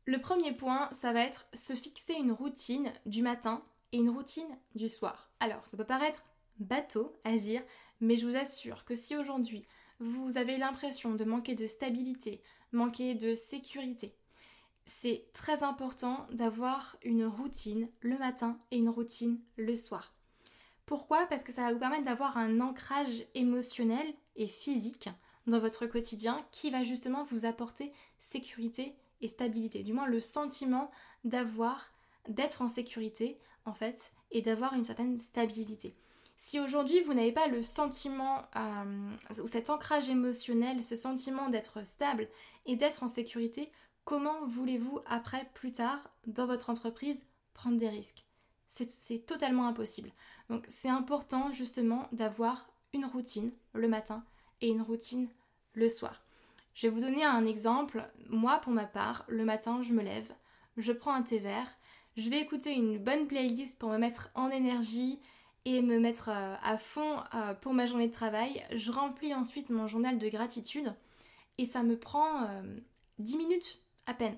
Le 0.06 0.22
premier 0.22 0.54
point, 0.54 0.90
ça 0.92 1.12
va 1.12 1.22
être 1.22 1.48
se 1.56 1.74
fixer 1.74 2.14
une 2.14 2.32
routine 2.32 2.94
du 3.08 3.24
matin 3.24 3.64
et 3.92 3.98
une 3.98 4.12
routine 4.12 4.58
du 4.76 4.88
soir. 4.88 5.32
Alors, 5.40 5.66
ça 5.66 5.76
peut 5.76 5.86
paraître 5.86 6.24
bateau 6.60 7.16
à 7.24 7.36
dire, 7.36 7.64
mais 8.00 8.16
je 8.16 8.28
vous 8.28 8.36
assure 8.36 8.86
que 8.86 8.96
si 8.96 9.18
aujourd'hui 9.18 9.66
vous 10.00 10.38
avez 10.38 10.58
l'impression 10.58 11.16
de 11.16 11.24
manquer 11.24 11.56
de 11.56 11.66
stabilité, 11.66 12.44
manquer 12.72 13.16
de 13.16 13.34
sécurité, 13.34 14.14
c'est 14.86 15.26
très 15.34 15.64
important 15.64 16.28
d'avoir 16.32 16.98
une 17.02 17.26
routine 17.26 17.90
le 18.02 18.20
matin 18.20 18.60
et 18.70 18.78
une 18.78 18.90
routine 18.90 19.40
le 19.58 19.76
soir. 19.76 20.14
Pourquoi? 20.86 21.26
Parce 21.28 21.44
que 21.44 21.54
ça 21.54 21.62
va 21.64 21.74
vous 21.74 21.80
permettre 21.80 22.06
d'avoir 22.06 22.38
un 22.38 22.60
ancrage 22.60 23.26
émotionnel 23.36 24.14
et 24.36 24.48
physique 24.48 25.10
dans 25.48 25.60
votre 25.60 25.86
quotidien 25.86 26.46
qui 26.52 26.72
va 26.72 26.84
justement 26.84 27.24
vous 27.24 27.46
apporter 27.46 27.94
sécurité 28.20 28.96
et 29.22 29.28
stabilité. 29.28 29.84
Du 29.84 29.94
moins 29.94 30.08
le 30.08 30.20
sentiment 30.20 30.92
d'avoir, 31.24 31.94
d'être 32.28 32.62
en 32.62 32.68
sécurité 32.68 33.38
en 33.66 33.74
fait 33.74 34.12
et 34.32 34.42
d'avoir 34.42 34.74
une 34.74 34.84
certaine 34.84 35.18
stabilité. 35.18 35.96
Si 36.38 36.60
aujourd'hui 36.60 37.02
vous 37.02 37.14
n'avez 37.14 37.32
pas 37.32 37.48
le 37.48 37.62
sentiment 37.62 38.42
euh, 38.58 39.42
ou 39.42 39.48
cet 39.48 39.70
ancrage 39.70 40.10
émotionnel, 40.10 40.84
ce 40.84 40.96
sentiment 40.96 41.50
d'être 41.50 41.86
stable 41.86 42.28
et 42.66 42.76
d'être 42.76 43.04
en 43.04 43.08
sécurité, 43.08 43.72
comment 44.04 44.46
voulez-vous 44.48 45.00
après, 45.06 45.50
plus 45.54 45.72
tard, 45.72 46.10
dans 46.28 46.46
votre 46.46 46.70
entreprise, 46.70 47.26
prendre 47.54 47.78
des 47.78 47.90
risques? 47.90 48.26
C'est 48.68 49.26
totalement 49.26 49.68
impossible. 49.68 50.12
Donc 50.50 50.66
c'est 50.68 50.90
important 50.90 51.52
justement 51.52 52.08
d'avoir 52.12 52.68
une 52.94 53.06
routine 53.06 53.52
le 53.74 53.88
matin 53.88 54.24
et 54.62 54.70
une 54.70 54.82
routine 54.82 55.28
le 55.74 55.90
soir. 55.90 56.24
Je 56.74 56.88
vais 56.88 56.94
vous 56.94 57.02
donner 57.02 57.24
un 57.24 57.46
exemple. 57.46 58.08
Moi, 58.30 58.60
pour 58.60 58.74
ma 58.74 58.86
part, 58.86 59.26
le 59.28 59.46
matin, 59.46 59.82
je 59.82 59.94
me 59.94 60.02
lève, 60.02 60.34
je 60.78 60.92
prends 60.92 61.14
un 61.14 61.22
thé 61.22 61.38
vert, 61.38 61.70
je 62.18 62.30
vais 62.30 62.40
écouter 62.40 62.74
une 62.74 62.98
bonne 62.98 63.28
playlist 63.28 63.80
pour 63.80 63.90
me 63.90 63.98
mettre 63.98 64.30
en 64.36 64.50
énergie 64.50 65.20
et 65.66 65.82
me 65.82 66.00
mettre 66.00 66.30
euh, 66.30 66.56
à 66.62 66.78
fond 66.78 67.24
euh, 67.34 67.54
pour 67.54 67.74
ma 67.74 67.86
journée 67.86 68.08
de 68.08 68.14
travail. 68.14 68.64
Je 68.76 68.92
remplis 68.92 69.34
ensuite 69.34 69.70
mon 69.70 69.88
journal 69.88 70.18
de 70.18 70.30
gratitude 70.30 70.94
et 71.58 71.66
ça 71.66 71.84
me 71.84 71.98
prend 71.98 72.48
10 73.20 73.36
euh, 73.36 73.38
minutes 73.38 73.80
à 74.06 74.14
peine. 74.14 74.38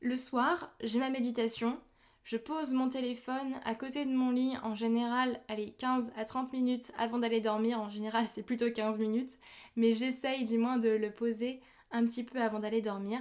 Le 0.00 0.16
soir, 0.16 0.70
j'ai 0.82 0.98
ma 0.98 1.10
méditation. 1.10 1.78
Je 2.22 2.36
pose 2.36 2.72
mon 2.72 2.88
téléphone 2.88 3.58
à 3.64 3.74
côté 3.74 4.04
de 4.04 4.12
mon 4.12 4.30
lit, 4.30 4.54
en 4.62 4.74
général, 4.74 5.40
allez, 5.48 5.72
15 5.72 6.12
à 6.16 6.24
30 6.24 6.52
minutes 6.52 6.92
avant 6.98 7.18
d'aller 7.18 7.40
dormir. 7.40 7.80
En 7.80 7.88
général, 7.88 8.26
c'est 8.28 8.42
plutôt 8.42 8.70
15 8.70 8.98
minutes, 8.98 9.38
mais 9.74 9.94
j'essaye 9.94 10.44
du 10.44 10.58
moins 10.58 10.78
de 10.78 10.90
le 10.90 11.12
poser 11.12 11.60
un 11.90 12.04
petit 12.04 12.22
peu 12.24 12.40
avant 12.40 12.60
d'aller 12.60 12.82
dormir, 12.82 13.20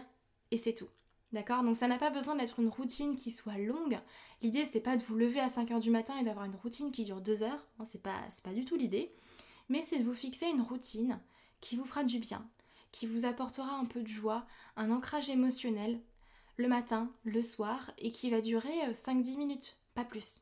et 0.51 0.58
c'est 0.58 0.74
tout. 0.74 0.89
D'accord? 1.32 1.63
Donc 1.63 1.77
ça 1.77 1.88
n'a 1.88 1.98
pas 2.00 2.10
besoin 2.10 2.36
d'être 2.36 2.60
une 2.60 2.70
routine 2.70 3.15
qui 3.15 3.32
soit 3.32 3.58
longue. 3.58 4.00
L'idée 4.41 4.65
c'est 4.65 4.79
pas 4.79 4.98
de 4.98 5.03
vous 5.03 5.15
lever 5.15 5.39
à 5.39 5.48
5h 5.48 5.79
du 5.79 5.91
matin 5.91 6.18
et 6.20 6.24
d'avoir 6.24 6.46
une 6.46 6.56
routine 6.56 6.91
qui 6.91 7.06
dure 7.06 7.22
2 7.22 7.44
heures. 7.44 7.68
Non, 7.77 7.86
c'est 7.86 8.01
pas, 8.01 8.15
pas 8.44 8.53
du 8.53 8.65
tout 8.65 8.75
l'idée. 8.75 9.13
Mais 9.70 9.84
c'est 9.84 10.00
de 10.00 10.03
vous 10.03 10.13
fixer 10.13 10.48
une 10.48 10.62
routine 10.62 11.20
qui 11.62 11.75
vous 11.75 11.86
fera 11.86 12.03
du 12.03 12.18
bien, 12.18 12.48
qui 12.91 13.06
vous 13.06 13.25
apportera 13.25 13.75
un 13.75 13.86
peu 13.86 14.01
de 14.01 14.08
joie, 14.08 14.48
un 14.75 14.89
ancrage 14.89 15.29
émotionnel 15.29 16.01
le 16.60 16.68
matin, 16.68 17.10
le 17.24 17.42
soir 17.42 17.89
et 17.98 18.12
qui 18.12 18.30
va 18.30 18.42
durer 18.42 18.92
5-10 18.92 19.34
euh, 19.34 19.38
minutes, 19.38 19.80
pas 19.96 20.04
plus. 20.04 20.42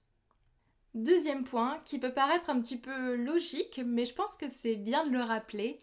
Deuxième 0.96 1.44
point 1.44 1.80
qui 1.86 2.00
peut 2.00 2.12
paraître 2.12 2.50
un 2.50 2.60
petit 2.60 2.80
peu 2.80 3.16
logique, 3.16 3.80
mais 3.86 4.06
je 4.06 4.16
pense 4.16 4.36
que 4.36 4.50
c'est 4.50 4.76
bien 4.76 5.06
de 5.06 5.12
le 5.12 5.22
rappeler. 5.22 5.80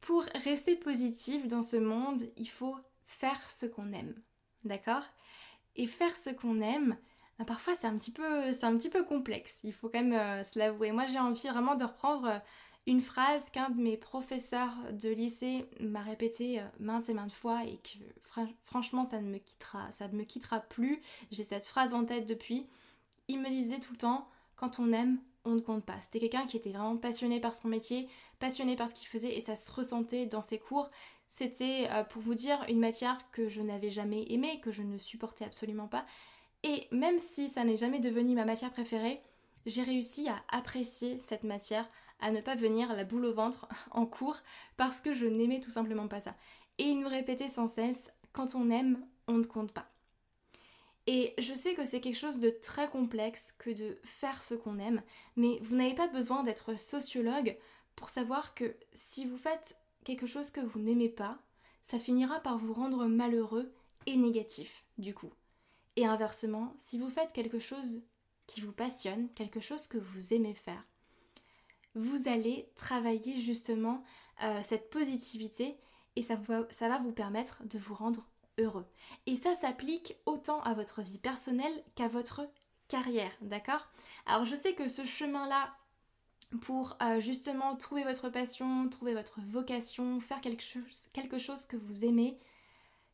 Pour 0.00 0.22
rester 0.42 0.74
positif 0.74 1.46
dans 1.48 1.60
ce 1.60 1.76
monde, 1.76 2.22
il 2.38 2.48
faut 2.48 2.76
faire 3.04 3.38
ce 3.50 3.66
qu'on 3.66 3.92
aime. 3.92 4.14
D'accord? 4.64 5.04
Et 5.76 5.86
faire 5.86 6.16
ce 6.16 6.30
qu'on 6.30 6.62
aime, 6.62 6.96
bah, 7.38 7.44
parfois 7.44 7.74
c'est 7.74 7.86
un, 7.86 7.96
petit 7.98 8.12
peu, 8.12 8.24
un 8.24 8.78
petit 8.78 8.88
peu 8.88 9.04
complexe, 9.04 9.60
il 9.64 9.74
faut 9.74 9.90
quand 9.90 10.02
même 10.02 10.14
euh, 10.14 10.44
se 10.44 10.58
l'avouer. 10.58 10.92
Moi 10.92 11.04
j'ai 11.04 11.18
envie 11.18 11.48
vraiment 11.48 11.74
de 11.74 11.84
reprendre 11.84 12.28
euh, 12.28 12.38
une 12.86 13.00
phrase 13.00 13.50
qu'un 13.50 13.70
de 13.70 13.80
mes 13.80 13.96
professeurs 13.96 14.76
de 14.92 15.08
lycée 15.08 15.64
m'a 15.80 16.02
répétée 16.02 16.60
euh, 16.60 16.64
maintes 16.80 17.08
et 17.08 17.14
maintes 17.14 17.32
fois 17.32 17.64
et 17.64 17.78
que 17.78 18.42
franchement 18.64 19.04
ça 19.04 19.20
ne 19.20 19.28
me 19.28 19.38
quittera, 19.38 19.90
ça 19.90 20.08
ne 20.08 20.16
me 20.16 20.24
quittera 20.24 20.60
plus. 20.60 21.00
J'ai 21.30 21.44
cette 21.44 21.66
phrase 21.66 21.94
en 21.94 22.04
tête 22.04 22.26
depuis. 22.26 22.66
Il 23.28 23.40
me 23.40 23.48
disait 23.48 23.80
tout 23.80 23.92
le 23.92 23.98
temps, 23.98 24.28
quand 24.56 24.78
on 24.78 24.92
aime, 24.92 25.18
on 25.44 25.52
ne 25.52 25.60
compte 25.60 25.84
pas. 25.84 26.00
C'était 26.00 26.20
quelqu'un 26.20 26.46
qui 26.46 26.56
était 26.56 26.70
vraiment 26.70 26.96
passionné 26.96 27.40
par 27.40 27.54
son 27.54 27.68
métier, 27.68 28.08
passionné 28.38 28.76
par 28.76 28.88
ce 28.88 28.94
qu'il 28.94 29.08
faisait 29.08 29.34
et 29.36 29.40
ça 29.40 29.56
se 29.56 29.72
ressentait 29.72 30.26
dans 30.26 30.42
ses 30.42 30.58
cours. 30.58 30.88
C'était, 31.28 31.88
euh, 31.90 32.04
pour 32.04 32.22
vous 32.22 32.34
dire, 32.34 32.64
une 32.68 32.78
matière 32.78 33.18
que 33.32 33.48
je 33.48 33.62
n'avais 33.62 33.90
jamais 33.90 34.30
aimée, 34.30 34.60
que 34.60 34.70
je 34.70 34.82
ne 34.82 34.98
supportais 34.98 35.44
absolument 35.44 35.88
pas. 35.88 36.04
Et 36.62 36.86
même 36.92 37.20
si 37.20 37.48
ça 37.48 37.64
n'est 37.64 37.76
jamais 37.76 37.98
devenu 37.98 38.34
ma 38.34 38.44
matière 38.44 38.70
préférée, 38.70 39.20
j'ai 39.66 39.82
réussi 39.82 40.28
à 40.28 40.42
apprécier 40.48 41.18
cette 41.20 41.44
matière, 41.44 41.88
à 42.20 42.30
ne 42.30 42.40
pas 42.40 42.54
venir 42.54 42.94
la 42.94 43.04
boule 43.04 43.26
au 43.26 43.34
ventre 43.34 43.68
en 43.90 44.06
cours 44.06 44.38
parce 44.76 45.00
que 45.00 45.12
je 45.12 45.26
n'aimais 45.26 45.60
tout 45.60 45.70
simplement 45.70 46.08
pas 46.08 46.20
ça. 46.20 46.34
Et 46.78 46.84
il 46.84 46.98
nous 46.98 47.08
répétait 47.08 47.48
sans 47.48 47.68
cesse, 47.68 48.12
quand 48.32 48.54
on 48.54 48.70
aime, 48.70 49.06
on 49.28 49.34
ne 49.34 49.44
compte 49.44 49.72
pas. 49.72 49.90
Et 51.06 51.34
je 51.38 51.52
sais 51.52 51.74
que 51.74 51.84
c'est 51.84 52.00
quelque 52.00 52.16
chose 52.16 52.40
de 52.40 52.48
très 52.50 52.88
complexe 52.88 53.52
que 53.58 53.70
de 53.70 53.98
faire 54.04 54.42
ce 54.42 54.54
qu'on 54.54 54.78
aime, 54.78 55.02
mais 55.36 55.58
vous 55.62 55.76
n'avez 55.76 55.94
pas 55.94 56.08
besoin 56.08 56.42
d'être 56.42 56.78
sociologue 56.78 57.58
pour 57.94 58.08
savoir 58.08 58.54
que 58.54 58.74
si 58.94 59.26
vous 59.26 59.36
faites 59.36 59.76
quelque 60.04 60.26
chose 60.26 60.50
que 60.50 60.60
vous 60.60 60.80
n'aimez 60.80 61.10
pas, 61.10 61.38
ça 61.82 61.98
finira 61.98 62.40
par 62.40 62.56
vous 62.56 62.72
rendre 62.72 63.06
malheureux 63.06 63.72
et 64.06 64.16
négatif 64.16 64.84
du 64.96 65.14
coup. 65.14 65.32
Et 65.96 66.06
inversement, 66.06 66.72
si 66.78 66.98
vous 66.98 67.10
faites 67.10 67.32
quelque 67.32 67.58
chose 67.58 68.02
qui 68.46 68.60
vous 68.60 68.72
passionne, 68.72 69.28
quelque 69.34 69.60
chose 69.60 69.86
que 69.86 69.98
vous 69.98 70.32
aimez 70.34 70.54
faire, 70.54 70.84
vous 71.94 72.28
allez 72.28 72.68
travailler 72.74 73.38
justement 73.38 74.02
euh, 74.42 74.60
cette 74.62 74.90
positivité 74.90 75.78
et 76.16 76.22
ça 76.22 76.38
ça 76.70 76.88
va 76.88 76.98
vous 76.98 77.12
permettre 77.12 77.62
de 77.64 77.78
vous 77.78 77.94
rendre 77.94 78.28
heureux. 78.58 78.86
Et 79.26 79.36
ça 79.36 79.54
s'applique 79.54 80.16
autant 80.26 80.60
à 80.62 80.74
votre 80.74 81.02
vie 81.02 81.18
personnelle 81.18 81.84
qu'à 81.94 82.08
votre 82.08 82.48
carrière, 82.88 83.32
d'accord? 83.40 83.88
Alors 84.26 84.44
je 84.44 84.54
sais 84.54 84.74
que 84.74 84.88
ce 84.88 85.04
chemin-là, 85.04 85.74
pour 86.60 86.96
euh, 87.02 87.20
justement 87.20 87.76
trouver 87.76 88.04
votre 88.04 88.28
passion, 88.28 88.88
trouver 88.88 89.14
votre 89.14 89.40
vocation, 89.40 90.20
faire 90.20 90.40
quelque 90.40 90.62
chose, 90.62 91.08
quelque 91.12 91.38
chose 91.38 91.66
que 91.66 91.76
vous 91.76 92.04
aimez, 92.04 92.38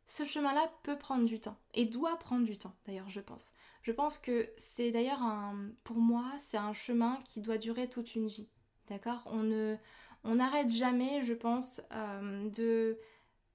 ce 0.07 0.25
chemin-là 0.25 0.71
peut 0.83 0.99
prendre 0.99 1.25
du 1.25 1.41
temps 1.41 1.57
et 1.73 1.85
doit 1.87 2.19
prendre 2.19 2.45
du 2.45 2.59
temps 2.59 2.75
d'ailleurs 2.87 3.09
je 3.09 3.21
pense. 3.21 3.55
Je 3.83 3.93
pense 3.93 4.19
que 4.19 4.51
c'est 4.59 4.91
d'ailleurs 4.91 5.23
un, 5.23 5.71
pour 5.85 5.99
moi, 5.99 6.27
c'est 6.39 6.59
un 6.59 6.75
chemin 6.75 7.19
qui 7.31 7.41
doit 7.41 7.59
durer 7.59 7.89
toute 7.89 8.15
une 8.15 8.27
vie, 8.27 8.49
d'accord? 8.91 9.27
On 9.33 10.35
n'arrête 10.35 10.71
jamais, 10.71 11.23
je 11.23 11.33
pense, 11.33 11.81
euh, 11.93 12.51
de 12.51 12.99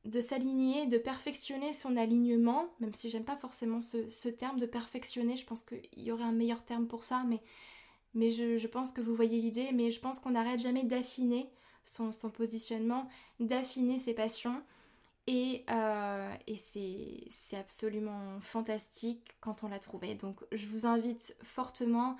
de 0.06 0.22
s'aligner, 0.22 0.86
de 0.86 0.98
perfectionner 0.98 1.74
son 1.74 1.98
alignement, 1.98 2.70
même 2.80 2.94
si 2.94 3.10
j'aime 3.10 3.26
pas 3.26 3.38
forcément 3.38 3.82
ce, 3.82 4.30
terme 4.30 4.60
de 4.60 4.68
perfectionner, 4.68 5.36
je 5.36 5.46
pense 5.46 5.64
qu'il 5.64 5.82
y 5.98 6.12
aurait 6.12 6.24
un 6.24 6.32
meilleur 6.32 6.64
terme 6.64 6.88
pour 6.88 7.04
ça, 7.04 7.24
mais, 7.28 7.42
mais 8.14 8.30
je, 8.30 8.68
pense 8.68 8.92
que 8.92 9.02
vous 9.02 9.16
voyez 9.16 9.42
l'idée, 9.42 9.72
mais 9.74 9.90
je 9.90 10.00
pense 10.00 10.20
qu'on 10.20 10.32
n'arrête 10.32 10.60
jamais 10.60 10.84
d'affiner 10.84 11.50
son, 11.84 12.12
positionnement, 12.32 13.10
d'affiner 13.40 13.98
ses 13.98 14.14
passions, 14.14 14.62
et, 15.28 15.66
euh, 15.72 16.32
et 16.46 16.56
c'est 16.56 17.58
absolument 17.58 18.40
fantastique 18.42 19.36
quand 19.42 19.64
on 19.64 19.70
l'a 19.70 19.80
trouvé. 19.80 20.14
Donc 20.14 20.40
je 20.52 20.68
vous 20.68 20.86
invite 20.86 21.36
fortement 21.42 22.16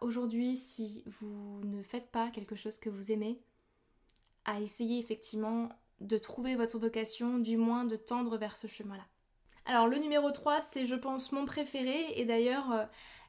aujourd'hui, 0.00 0.56
si 0.56 1.04
vous 1.06 1.60
ne 1.64 1.82
faites 1.82 2.10
pas 2.10 2.30
quelque 2.30 2.56
chose 2.56 2.78
que 2.78 2.90
vous 2.90 3.12
aimez, 3.12 3.40
à 4.44 4.60
essayer 4.60 4.98
effectivement 4.98 5.68
de 6.00 6.16
trouver 6.18 6.56
votre 6.56 6.78
vocation, 6.78 7.38
du 7.38 7.56
moins 7.56 7.84
de 7.84 7.96
tendre 7.96 8.38
vers 8.38 8.56
ce 8.56 8.66
chemin-là. 8.66 9.06
Alors 9.66 9.86
le 9.86 9.98
numéro 9.98 10.30
3, 10.30 10.60
c'est 10.62 10.86
je 10.86 10.94
pense 10.94 11.32
mon 11.32 11.44
préféré 11.44 12.18
et 12.18 12.24
d'ailleurs 12.24 12.72
euh, 12.72 12.84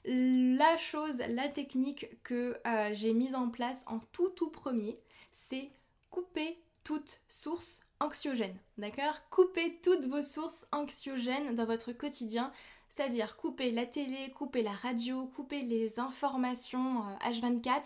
la 0.05 0.77
chose, 0.77 1.21
la 1.27 1.49
technique 1.49 2.07
que 2.23 2.57
euh, 2.65 2.89
j'ai 2.93 3.13
mise 3.13 3.35
en 3.35 3.49
place 3.49 3.83
en 3.87 3.99
tout 4.11 4.29
tout 4.29 4.49
premier, 4.49 4.99
c'est 5.31 5.69
couper 6.09 6.63
toute 6.83 7.21
source 7.27 7.81
anxiogène. 7.99 8.57
D'accord? 8.77 9.19
Couper 9.29 9.79
toutes 9.83 10.05
vos 10.05 10.21
sources 10.21 10.65
anxiogènes 10.71 11.53
dans 11.53 11.65
votre 11.65 11.91
quotidien, 11.91 12.51
c'est-à-dire 12.93 13.37
couper 13.37 13.71
la 13.71 13.85
télé, 13.85 14.31
couper 14.35 14.61
la 14.63 14.73
radio, 14.73 15.25
couper 15.27 15.61
les 15.61 15.99
informations 15.99 17.05
H24, 17.25 17.69
euh, 17.69 17.79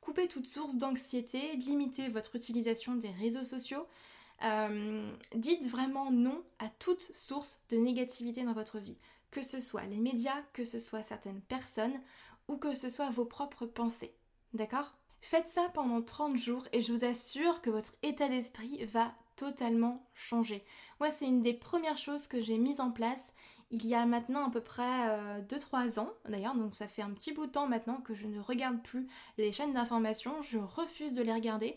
couper 0.00 0.26
toute 0.26 0.46
source 0.46 0.78
d'anxiété, 0.78 1.54
limiter 1.56 2.08
votre 2.08 2.34
utilisation 2.34 2.96
des 2.96 3.10
réseaux 3.10 3.44
sociaux, 3.44 3.86
euh, 4.42 5.12
dites 5.36 5.64
vraiment 5.68 6.10
non 6.10 6.42
à 6.58 6.68
toute 6.70 7.02
source 7.14 7.62
de 7.70 7.76
négativité 7.76 8.42
dans 8.42 8.52
votre 8.52 8.78
vie, 8.78 8.98
que 9.30 9.42
ce 9.42 9.60
soit 9.60 9.84
les 9.84 9.98
médias, 9.98 10.42
que 10.52 10.64
ce 10.64 10.80
soit 10.80 11.04
certaines 11.04 11.40
personnes 11.42 12.00
ou 12.48 12.56
que 12.56 12.74
ce 12.74 12.88
soit 12.88 13.10
vos 13.10 13.26
propres 13.26 13.66
pensées. 13.66 14.14
D'accord? 14.54 14.96
Faites 15.20 15.48
ça 15.48 15.68
pendant 15.72 16.02
30 16.02 16.36
jours 16.36 16.66
et 16.72 16.80
je 16.80 16.92
vous 16.92 17.04
assure 17.04 17.60
que 17.60 17.70
votre 17.70 17.92
état 18.02 18.28
d'esprit 18.28 18.84
va 18.86 19.08
totalement 19.36 20.04
changer. 20.14 20.64
Moi, 20.98 21.12
c'est 21.12 21.26
une 21.26 21.42
des 21.42 21.54
premières 21.54 21.96
choses 21.96 22.26
que 22.26 22.40
j'ai 22.40 22.58
mises 22.58 22.80
en 22.80 22.90
place 22.90 23.32
il 23.70 23.86
y 23.86 23.94
a 23.94 24.06
maintenant 24.06 24.46
à 24.46 24.50
peu 24.50 24.60
près 24.60 25.42
2-3 25.48 25.98
euh, 25.98 26.00
ans, 26.00 26.10
d'ailleurs, 26.28 26.54
donc 26.54 26.74
ça 26.74 26.88
fait 26.88 27.02
un 27.02 27.10
petit 27.10 27.32
bout 27.32 27.46
de 27.46 27.52
temps 27.52 27.68
maintenant 27.68 28.00
que 28.00 28.14
je 28.14 28.26
ne 28.26 28.40
regarde 28.40 28.82
plus 28.82 29.06
les 29.36 29.52
chaînes 29.52 29.74
d'information, 29.74 30.40
je 30.40 30.58
refuse 30.58 31.12
de 31.12 31.22
les 31.22 31.32
regarder. 31.32 31.76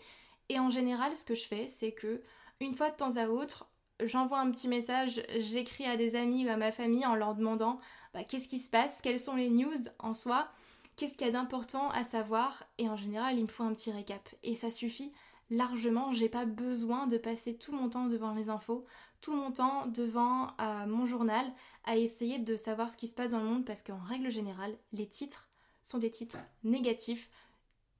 Et 0.49 0.59
en 0.59 0.69
général, 0.69 1.17
ce 1.17 1.25
que 1.25 1.35
je 1.35 1.45
fais, 1.45 1.67
c'est 1.67 1.91
que 1.91 2.21
une 2.59 2.73
fois 2.73 2.89
de 2.89 2.95
temps 2.95 3.17
à 3.17 3.27
autre, 3.27 3.69
j'envoie 4.01 4.39
un 4.39 4.51
petit 4.51 4.67
message, 4.67 5.21
j'écris 5.37 5.85
à 5.85 5.97
des 5.97 6.15
amis 6.15 6.45
ou 6.45 6.49
à 6.49 6.57
ma 6.57 6.71
famille 6.71 7.05
en 7.05 7.15
leur 7.15 7.35
demandant 7.35 7.79
bah, 8.13 8.23
qu'est-ce 8.23 8.47
qui 8.47 8.59
se 8.59 8.69
passe, 8.69 9.01
quelles 9.01 9.19
sont 9.19 9.35
les 9.35 9.49
news 9.49 9.87
en 9.99 10.13
soi, 10.13 10.47
qu'est-ce 10.95 11.17
qu'il 11.17 11.27
y 11.27 11.29
a 11.29 11.33
d'important 11.33 11.89
à 11.89 12.03
savoir, 12.03 12.63
et 12.77 12.87
en 12.89 12.95
général, 12.95 13.37
il 13.37 13.43
me 13.43 13.47
faut 13.47 13.63
un 13.63 13.73
petit 13.73 13.91
récap. 13.91 14.29
Et 14.43 14.55
ça 14.55 14.71
suffit 14.71 15.11
largement, 15.49 16.11
j'ai 16.11 16.29
pas 16.29 16.45
besoin 16.45 17.07
de 17.07 17.17
passer 17.17 17.55
tout 17.55 17.73
mon 17.73 17.89
temps 17.89 18.07
devant 18.07 18.33
les 18.33 18.49
infos, 18.49 18.85
tout 19.21 19.35
mon 19.35 19.51
temps 19.51 19.87
devant 19.87 20.47
euh, 20.59 20.85
mon 20.85 21.05
journal, 21.05 21.45
à 21.83 21.97
essayer 21.97 22.39
de 22.39 22.57
savoir 22.57 22.89
ce 22.89 22.97
qui 22.97 23.07
se 23.07 23.15
passe 23.15 23.31
dans 23.31 23.39
le 23.39 23.49
monde, 23.49 23.65
parce 23.65 23.83
qu'en 23.83 23.99
règle 23.99 24.29
générale, 24.29 24.75
les 24.93 25.07
titres 25.07 25.49
sont 25.83 25.97
des 25.97 26.11
titres 26.11 26.37
négatifs. 26.63 27.29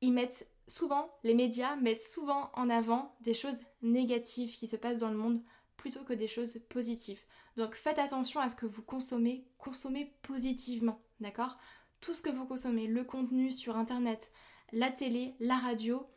Ils 0.02 0.14
mettent 0.14 0.48
souvent, 0.68 1.10
les 1.24 1.34
médias 1.34 1.76
mettent 1.76 2.02
souvent 2.02 2.52
en 2.54 2.70
avant 2.70 3.16
des 3.22 3.34
choses 3.34 3.58
négatives 3.82 4.56
qui 4.56 4.68
se 4.68 4.76
passent 4.76 5.00
dans 5.00 5.10
le 5.10 5.18
monde 5.18 5.42
plutôt 5.78 6.04
que 6.04 6.14
des 6.14 6.28
choses 6.28 6.60
positives. 6.70 7.22
Donc 7.58 7.76
faites 7.76 8.00
attention 8.00 8.40
à 8.40 8.50
ce 8.50 8.56
que 8.56 8.66
vous 8.66 8.82
consommez, 8.82 9.46
consommez 9.58 10.14
positivement, 10.22 11.02
d'accord? 11.20 11.58
Tout 12.00 12.14
ce 12.14 12.22
que 12.22 12.30
vous 12.30 12.46
consommez, 12.46 12.88
le 12.88 13.04
contenu 13.04 13.52
sur 13.52 13.78
internet, 13.78 14.32
la 14.72 14.90
télé, 14.90 15.36
la 15.40 15.56
radio, 15.56 16.08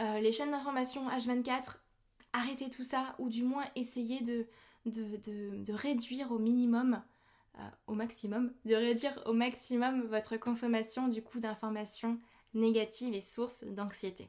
euh, 0.00 0.20
les 0.20 0.32
chaînes 0.32 0.50
d'information 0.50 1.08
H24, 1.08 1.76
arrêtez 2.34 2.68
tout 2.68 2.84
ça 2.84 3.14
ou 3.18 3.30
du 3.30 3.44
moins 3.44 3.64
essayez 3.76 4.20
de, 4.20 4.46
réduire 5.72 6.30
au 6.32 6.38
minimum, 6.38 7.02
euh, 7.58 7.68
au 7.86 7.94
maximum, 7.94 8.52
de 8.66 8.74
réduire 8.74 9.22
au 9.24 9.32
maximum 9.32 10.02
votre 10.02 10.36
consommation 10.36 11.08
du 11.08 11.22
coup 11.22 11.40
d'informations 11.40 12.18
négative 12.52 13.14
et 13.14 13.20
source 13.20 13.64
d'anxiété. 13.64 14.28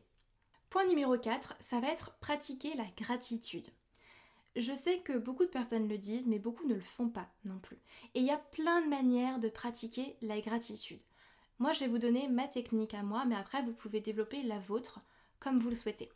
Point 0.69 0.85
numéro 0.85 1.17
4, 1.17 1.55
ça 1.59 1.79
va 1.79 1.87
être 1.89 2.17
pratiquer 2.19 2.73
la 2.75 2.85
gratitude. 2.97 3.67
Je 4.55 4.73
sais 4.73 4.99
que 4.99 5.17
beaucoup 5.17 5.45
de 5.45 5.49
personnes 5.49 5.87
le 5.87 5.97
disent, 5.97 6.27
mais 6.27 6.39
beaucoup 6.39 6.65
ne 6.65 6.73
le 6.73 6.81
font 6.81 7.09
pas 7.09 7.29
non 7.43 7.59
plus. 7.59 7.77
Et 8.13 8.21
il 8.21 8.25
y 8.25 8.31
a 8.31 8.37
plein 8.37 8.81
de 8.81 8.87
manières 8.87 9.39
de 9.39 9.49
pratiquer 9.49 10.15
la 10.21 10.39
gratitude. 10.39 11.01
Moi, 11.59 11.71
je 11.71 11.81
vais 11.81 11.87
vous 11.87 11.99
donner 11.99 12.27
ma 12.27 12.47
technique 12.47 12.93
à 12.93 13.03
moi, 13.03 13.25
mais 13.25 13.35
après, 13.35 13.61
vous 13.63 13.73
pouvez 13.73 13.99
développer 13.99 14.43
la 14.43 14.59
vôtre 14.59 15.01
comme 15.39 15.59
vous 15.59 15.69
le 15.69 15.75
souhaitez. 15.75 16.09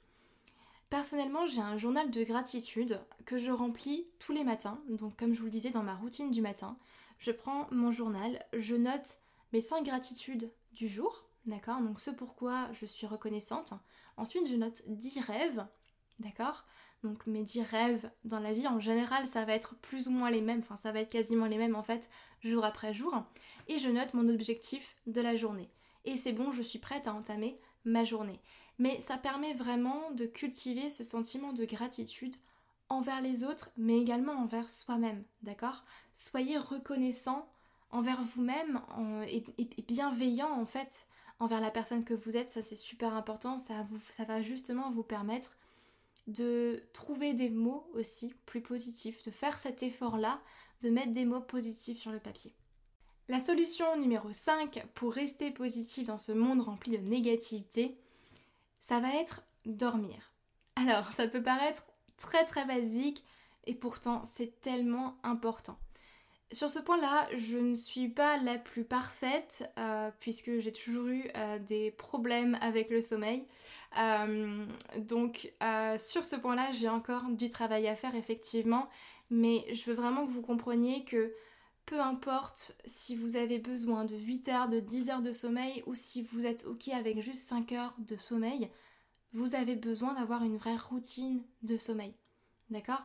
Personnellement, 0.89 1.45
j'ai 1.45 1.61
un 1.61 1.77
journal 1.77 2.09
de 2.09 2.23
gratitude 2.23 2.99
que 3.25 3.37
je 3.37 3.51
remplis 3.51 4.07
tous 4.19 4.31
les 4.31 4.43
matins. 4.43 4.81
Donc, 4.89 5.17
comme 5.17 5.33
je 5.33 5.39
vous 5.39 5.45
le 5.45 5.51
disais 5.51 5.69
dans 5.69 5.83
ma 5.83 5.95
routine 5.95 6.31
du 6.31 6.41
matin, 6.41 6.77
je 7.19 7.31
prends 7.31 7.67
mon 7.71 7.91
journal, 7.91 8.43
je 8.53 8.75
note 8.75 9.17
mes 9.53 9.61
5 9.61 9.85
gratitudes 9.85 10.51
du 10.73 10.87
jour, 10.87 11.29
D'accord? 11.45 11.81
Donc 11.81 11.99
ce 11.99 12.11
pourquoi 12.11 12.69
je 12.73 12.85
suis 12.85 13.07
reconnaissante. 13.07 13.73
Ensuite, 14.17 14.47
je 14.47 14.55
note 14.55 14.83
10 14.87 15.19
rêves. 15.21 15.65
D'accord? 16.19 16.65
Donc 17.03 17.25
mes 17.27 17.43
10 17.43 17.61
rêves 17.61 18.11
dans 18.25 18.39
la 18.39 18.53
vie, 18.53 18.67
en 18.67 18.79
général, 18.79 19.25
ça 19.27 19.45
va 19.45 19.53
être 19.53 19.75
plus 19.77 20.07
ou 20.07 20.11
moins 20.11 20.29
les 20.29 20.41
mêmes. 20.41 20.59
Enfin, 20.59 20.75
ça 20.75 20.91
va 20.91 20.99
être 20.99 21.11
quasiment 21.11 21.45
les 21.45 21.57
mêmes 21.57 21.75
en 21.75 21.83
fait, 21.83 22.09
jour 22.41 22.65
après 22.65 22.93
jour. 22.93 23.23
Et 23.67 23.79
je 23.79 23.89
note 23.89 24.13
mon 24.13 24.27
objectif 24.29 24.95
de 25.07 25.21
la 25.21 25.35
journée. 25.35 25.69
Et 26.05 26.17
c'est 26.17 26.33
bon, 26.33 26.51
je 26.51 26.61
suis 26.61 26.79
prête 26.79 27.07
à 27.07 27.13
entamer 27.13 27.59
ma 27.85 28.03
journée. 28.03 28.39
Mais 28.79 28.99
ça 29.01 29.17
permet 29.17 29.53
vraiment 29.53 30.11
de 30.11 30.25
cultiver 30.25 30.89
ce 30.89 31.03
sentiment 31.03 31.53
de 31.53 31.65
gratitude 31.65 32.35
envers 32.87 33.21
les 33.21 33.43
autres, 33.43 33.69
mais 33.77 33.99
également 33.99 34.33
envers 34.33 34.69
soi-même, 34.69 35.23
d'accord? 35.43 35.83
Soyez 36.13 36.57
reconnaissant 36.57 37.47
envers 37.91 38.21
vous-même 38.21 38.81
et, 39.27 39.43
bienveillant 39.87 40.51
en 40.51 40.65
fait 40.65 41.07
envers 41.39 41.61
la 41.61 41.71
personne 41.71 42.03
que 42.03 42.13
vous 42.13 42.35
êtes, 42.35 42.49
ça 42.49 42.61
c'est 42.61 42.75
super 42.75 43.13
important, 43.13 43.57
ça, 43.57 43.87
ça 44.11 44.25
va 44.25 44.41
justement 44.41 44.89
vous 44.89 45.03
permettre 45.03 45.57
de 46.27 46.83
trouver 46.93 47.33
des 47.33 47.49
mots 47.49 47.89
aussi 47.93 48.33
plus 48.45 48.61
positifs, 48.61 49.23
de 49.23 49.31
faire 49.31 49.59
cet 49.59 49.83
effort-là, 49.83 50.41
de 50.81 50.89
mettre 50.89 51.11
des 51.11 51.25
mots 51.25 51.41
positifs 51.41 51.99
sur 51.99 52.11
le 52.11 52.19
papier. 52.19 52.53
La 53.27 53.39
solution 53.39 53.97
numéro 53.97 54.31
5 54.31 54.85
pour 54.95 55.13
rester 55.13 55.51
positif 55.51 56.05
dans 56.05 56.17
ce 56.17 56.31
monde 56.31 56.61
rempli 56.61 56.97
de 56.97 57.03
négativité, 57.03 57.97
ça 58.79 58.99
va 58.99 59.13
être 59.15 59.43
dormir. 59.65 60.33
Alors, 60.75 61.11
ça 61.11 61.27
peut 61.27 61.43
paraître 61.43 61.85
très 62.17 62.45
très 62.45 62.65
basique 62.65 63.23
et 63.65 63.75
pourtant 63.75 64.23
c'est 64.25 64.61
tellement 64.61 65.17
important. 65.23 65.77
Sur 66.51 66.69
ce 66.69 66.79
point-là, 66.79 67.27
je 67.35 67.57
ne 67.57 67.75
suis 67.75 68.09
pas 68.09 68.37
la 68.37 68.57
plus 68.57 68.83
parfaite 68.83 69.71
euh, 69.77 70.09
puisque 70.19 70.57
j'ai 70.57 70.71
toujours 70.71 71.05
eu 71.07 71.29
euh, 71.35 71.59
des 71.59 71.91
problèmes 71.91 72.57
avec 72.59 72.89
le 72.89 73.01
sommeil. 73.01 73.45
Euh, 73.99 74.65
donc 74.97 75.53
sur 75.99 76.25
ce 76.25 76.35
point-là, 76.35 76.71
j'ai 76.71 76.89
encore 76.89 77.23
du 77.29 77.49
travail 77.49 77.87
à 77.87 77.95
faire 77.95 78.15
effectivement, 78.15 78.89
mais 79.29 79.63
je 79.71 79.83
veux 79.85 79.93
vraiment 79.95 80.25
que 80.25 80.31
vous 80.31 80.41
compreniez 80.41 81.03
que 81.05 81.33
peu 81.89 81.99
importe 81.99 82.79
si 82.85 83.15
vous 83.15 83.35
avez 83.35 83.57
besoin 83.57 84.05
de 84.05 84.15
8 84.15 84.47
heures, 84.49 84.67
de 84.67 84.79
10 84.79 85.09
heures 85.09 85.21
de 85.23 85.31
sommeil 85.31 85.81
ou 85.87 85.95
si 85.95 86.21
vous 86.21 86.45
êtes 86.45 86.67
ok 86.67 86.89
avec 86.89 87.19
juste 87.19 87.41
5 87.41 87.71
heures 87.71 87.95
de 87.97 88.15
sommeil, 88.15 88.69
vous 89.33 89.55
avez 89.55 89.75
besoin 89.75 90.13
d'avoir 90.13 90.43
une 90.43 90.57
vraie 90.57 90.75
routine 90.75 91.41
de 91.63 91.77
sommeil. 91.77 92.13
D'accord? 92.69 93.01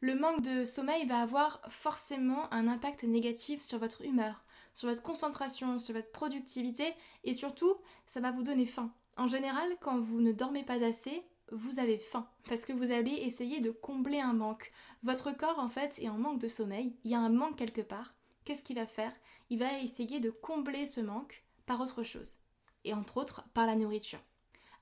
Le 0.00 0.14
manque 0.14 0.42
de 0.42 0.64
sommeil 0.64 1.04
va 1.06 1.18
avoir 1.18 1.60
forcément 1.68 2.52
un 2.54 2.68
impact 2.68 3.02
négatif 3.02 3.60
sur 3.60 3.80
votre 3.80 4.02
humeur, 4.02 4.44
sur 4.72 4.88
votre 4.88 5.02
concentration, 5.02 5.80
sur 5.80 5.96
votre 5.96 6.12
productivité 6.12 6.94
et 7.24 7.34
surtout, 7.34 7.74
ça 8.06 8.20
va 8.20 8.30
vous 8.30 8.44
donner 8.44 8.66
faim. 8.66 8.94
En 9.16 9.26
général, 9.26 9.68
quand 9.80 9.98
vous 9.98 10.20
ne 10.20 10.30
dormez 10.30 10.62
pas 10.62 10.84
assez, 10.84 11.24
vous 11.50 11.80
avez 11.80 11.98
faim 11.98 12.30
parce 12.48 12.64
que 12.64 12.72
vous 12.72 12.92
allez 12.92 13.14
essayer 13.14 13.58
de 13.58 13.72
combler 13.72 14.20
un 14.20 14.32
manque. 14.32 14.70
Votre 15.02 15.36
corps 15.36 15.58
en 15.58 15.68
fait 15.68 15.98
est 15.98 16.08
en 16.08 16.18
manque 16.18 16.40
de 16.40 16.46
sommeil, 16.46 16.96
il 17.02 17.10
y 17.10 17.16
a 17.16 17.20
un 17.20 17.30
manque 17.30 17.56
quelque 17.56 17.82
part. 17.82 18.14
Qu'est-ce 18.48 18.62
qu'il 18.62 18.76
va 18.76 18.86
faire? 18.86 19.12
Il 19.50 19.58
va 19.58 19.78
essayer 19.80 20.20
de 20.20 20.30
combler 20.30 20.86
ce 20.86 21.02
manque 21.02 21.44
par 21.66 21.82
autre 21.82 22.02
chose 22.02 22.38
et 22.82 22.94
entre 22.94 23.18
autres 23.18 23.44
par 23.52 23.66
la 23.66 23.74
nourriture 23.74 24.20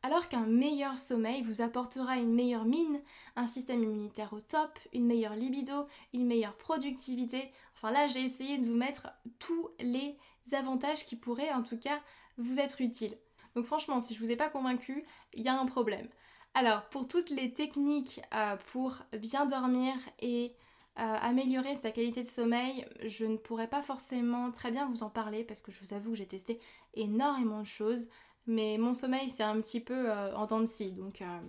alors 0.05 0.29
qu'un 0.29 0.47
meilleur 0.47 0.99
sommeil 0.99 1.43
vous 1.43 1.63
apportera 1.63 2.17
une 2.19 2.33
meilleure 2.33 2.65
mine, 2.65 3.01
un 3.35 3.49
système 3.49 3.83
immunitaire 3.83 4.33
au 4.35 4.39
top, 4.39 4.79
une 4.93 5.05
meilleure 5.05 5.35
libido, 5.35 5.89
une 6.13 6.29
meilleure 6.29 6.57
productivité. 6.57 7.51
Enfin 7.75 7.91
là, 7.91 8.07
j'ai 8.07 8.21
essayé 8.21 8.59
de 8.59 8.67
vous 8.67 8.77
mettre 8.77 9.09
tous 9.41 9.69
les 9.81 10.17
avantages 10.53 11.05
qui 11.05 11.17
pourraient 11.17 11.53
en 11.53 11.65
tout 11.65 11.79
cas 11.79 12.01
vous 12.39 12.61
être 12.61 12.81
utiles. 12.81 13.19
Donc 13.57 13.65
franchement, 13.65 14.01
si 14.01 14.15
je 14.15 14.21
vous 14.21 14.31
ai 14.31 14.37
pas 14.37 14.49
convaincu, 14.49 15.05
il 15.35 15.43
y 15.43 15.49
a 15.49 15.59
un 15.59 15.67
problème. 15.67 16.09
Alors, 16.55 16.89
pour 16.91 17.09
toutes 17.09 17.31
les 17.31 17.53
techniques 17.53 18.21
euh, 18.33 18.57
pour 18.71 18.99
bien 19.19 19.45
dormir 19.45 19.95
et 20.21 20.55
euh, 20.99 21.17
améliorer 21.21 21.75
sa 21.75 21.91
qualité 21.91 22.23
de 22.23 22.27
sommeil, 22.27 22.87
je 23.05 23.27
ne 23.27 23.37
pourrais 23.37 23.69
pas 23.69 23.83
forcément 23.83 24.51
très 24.51 24.71
bien 24.71 24.89
vous 24.89 25.03
en 25.03 25.11
parler 25.11 25.45
parce 25.45 25.61
que 25.61 25.71
je 25.71 25.79
vous 25.81 25.93
avoue 25.93 26.13
que 26.13 26.17
j'ai 26.17 26.27
testé 26.27 26.59
énormément 26.95 27.61
de 27.61 27.67
choses. 27.67 28.09
Mais 28.47 28.79
mon 28.79 28.95
sommeil, 28.95 29.29
c'est 29.29 29.43
un 29.43 29.61
petit 29.61 29.81
peu 29.81 30.11
euh, 30.11 30.35
en 30.35 30.47
dents 30.47 30.61
de 30.61 30.67
scie, 30.67 30.93
donc, 30.93 31.21
euh, 31.21 31.41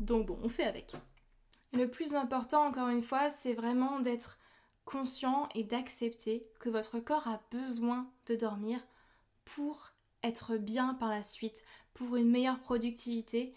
donc 0.00 0.26
bon, 0.26 0.38
on 0.42 0.48
fait 0.48 0.64
avec. 0.64 0.92
Le 1.72 1.88
plus 1.88 2.14
important, 2.14 2.66
encore 2.66 2.88
une 2.88 3.02
fois, 3.02 3.30
c'est 3.30 3.52
vraiment 3.52 4.00
d'être 4.00 4.38
conscient 4.84 5.48
et 5.54 5.62
d'accepter 5.62 6.48
que 6.58 6.68
votre 6.68 6.98
corps 6.98 7.28
a 7.28 7.40
besoin 7.52 8.10
de 8.26 8.34
dormir 8.34 8.80
pour 9.44 9.92
être 10.24 10.56
bien 10.56 10.94
par 10.94 11.10
la 11.10 11.22
suite, 11.22 11.62
pour 11.94 12.16
une 12.16 12.30
meilleure 12.30 12.60
productivité 12.60 13.54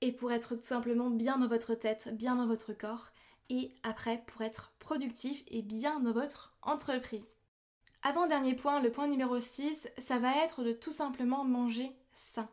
et 0.00 0.12
pour 0.12 0.30
être 0.30 0.54
tout 0.54 0.62
simplement 0.62 1.10
bien 1.10 1.38
dans 1.38 1.48
votre 1.48 1.74
tête, 1.74 2.14
bien 2.16 2.36
dans 2.36 2.46
votre 2.46 2.72
corps 2.72 3.10
et 3.50 3.74
après 3.82 4.22
pour 4.26 4.42
être 4.42 4.72
productif 4.78 5.42
et 5.48 5.62
bien 5.62 6.00
dans 6.00 6.12
votre 6.12 6.56
entreprise. 6.62 7.36
Avant-dernier 8.02 8.54
point, 8.54 8.80
le 8.80 8.92
point 8.92 9.08
numéro 9.08 9.40
6, 9.40 9.88
ça 9.98 10.18
va 10.18 10.44
être 10.44 10.62
de 10.62 10.72
tout 10.72 10.92
simplement 10.92 11.44
manger 11.44 11.90
sain. 12.12 12.48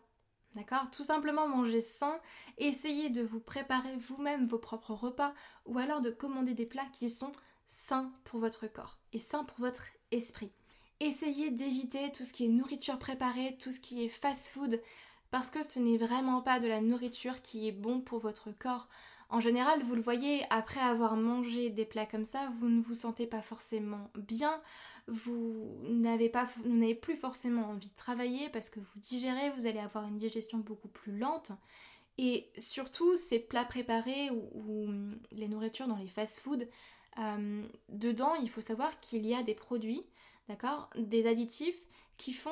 D'accord? 0.55 0.89
Tout 0.91 1.03
simplement 1.03 1.47
manger 1.47 1.81
sain, 1.81 2.19
essayez 2.57 3.09
de 3.09 3.21
vous 3.21 3.39
préparer 3.39 3.95
vous-même 3.97 4.47
vos 4.47 4.59
propres 4.59 4.93
repas 4.93 5.33
ou 5.65 5.77
alors 5.77 6.01
de 6.01 6.09
commander 6.09 6.53
des 6.53 6.65
plats 6.65 6.89
qui 6.93 7.09
sont 7.09 7.31
sains 7.67 8.11
pour 8.25 8.39
votre 8.39 8.67
corps 8.67 8.97
et 9.13 9.19
sains 9.19 9.45
pour 9.45 9.59
votre 9.59 9.85
esprit. 10.11 10.51
Essayez 10.99 11.51
d'éviter 11.51 12.11
tout 12.11 12.23
ce 12.25 12.33
qui 12.33 12.45
est 12.45 12.49
nourriture 12.49 12.99
préparée, 12.99 13.57
tout 13.59 13.71
ce 13.71 13.79
qui 13.79 14.05
est 14.05 14.09
fast-food, 14.09 14.81
parce 15.31 15.49
que 15.49 15.63
ce 15.63 15.79
n'est 15.79 15.97
vraiment 15.97 16.41
pas 16.41 16.59
de 16.59 16.67
la 16.67 16.81
nourriture 16.81 17.41
qui 17.41 17.67
est 17.67 17.71
bon 17.71 18.01
pour 18.01 18.19
votre 18.19 18.51
corps. 18.51 18.87
En 19.31 19.39
général, 19.39 19.81
vous 19.81 19.95
le 19.95 20.01
voyez, 20.01 20.43
après 20.49 20.81
avoir 20.81 21.15
mangé 21.15 21.69
des 21.69 21.85
plats 21.85 22.05
comme 22.05 22.25
ça, 22.25 22.51
vous 22.59 22.67
ne 22.67 22.81
vous 22.81 22.93
sentez 22.93 23.25
pas 23.25 23.41
forcément 23.41 24.11
bien, 24.15 24.57
vous 25.07 25.73
n'avez 25.87 26.29
plus 26.95 27.15
forcément 27.15 27.69
envie 27.69 27.87
de 27.87 27.95
travailler 27.95 28.49
parce 28.49 28.69
que 28.69 28.81
vous 28.81 28.99
digérez, 28.99 29.49
vous 29.51 29.67
allez 29.67 29.79
avoir 29.79 30.05
une 30.05 30.17
digestion 30.17 30.57
beaucoup 30.57 30.89
plus 30.89 31.17
lente. 31.17 31.53
Et 32.17 32.51
surtout, 32.57 33.15
ces 33.15 33.39
plats 33.39 33.63
préparés 33.63 34.29
ou, 34.31 34.89
les 35.31 35.47
nourritures 35.47 35.87
dans 35.87 35.95
les 35.95 36.07
fast-foods, 36.07 36.67
euh, 37.17 37.63
dedans, 37.87 38.35
il 38.35 38.49
faut 38.49 38.59
savoir 38.59 38.99
qu'il 38.99 39.25
y 39.25 39.33
a 39.33 39.43
des 39.43 39.55
produits, 39.55 40.05
d'accord, 40.49 40.89
des 40.97 41.25
additifs 41.25 41.87
qui 42.17 42.33
font 42.33 42.49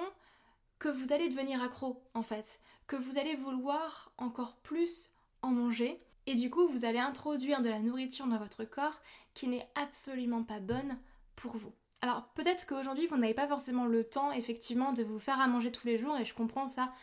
que 0.80 0.88
vous 0.88 1.12
allez 1.12 1.28
devenir 1.28 1.62
accro 1.62 2.02
en 2.14 2.24
fait, 2.24 2.62
que 2.88 2.96
vous 2.96 3.18
allez 3.18 3.36
vouloir 3.36 4.14
encore 4.18 4.56
plus 4.56 5.10
en 5.42 5.52
manger 5.52 6.02
et 6.30 6.36
du 6.36 6.52
coup 6.52 6.68
vous 6.68 6.86
allez 6.86 7.00
introduire 7.00 7.62
de 7.62 7.70
la 7.70 7.80
nourriture 7.80 8.28
dans 8.28 8.38
votre 8.38 8.64
corps 8.64 9.02
qui 9.34 9.48
n'est 9.48 9.68
absolument 9.74 10.44
pas 10.44 10.60
bonne 10.60 11.00
pour 11.36 11.58
vous. 11.58 11.74
Alors 12.02 12.30
peut-être 12.36 12.68
qu'aujourd'hui 12.68 13.08
vous 13.08 13.18
n'avez 13.18 13.34
pas 13.34 13.48
forcément 13.48 13.86
le 13.88 14.04
temps 14.04 14.32
effectivement 14.32 14.94
de 14.94 15.02
vous 15.02 15.18
faire 15.18 15.42
à 15.42 15.48
manger 15.48 15.72
tous 15.72 15.88
les 15.88 15.98
jours 15.98 16.16
et 16.18 16.26
je 16.26 16.36
comprends 16.36 16.68
ça 16.68 16.94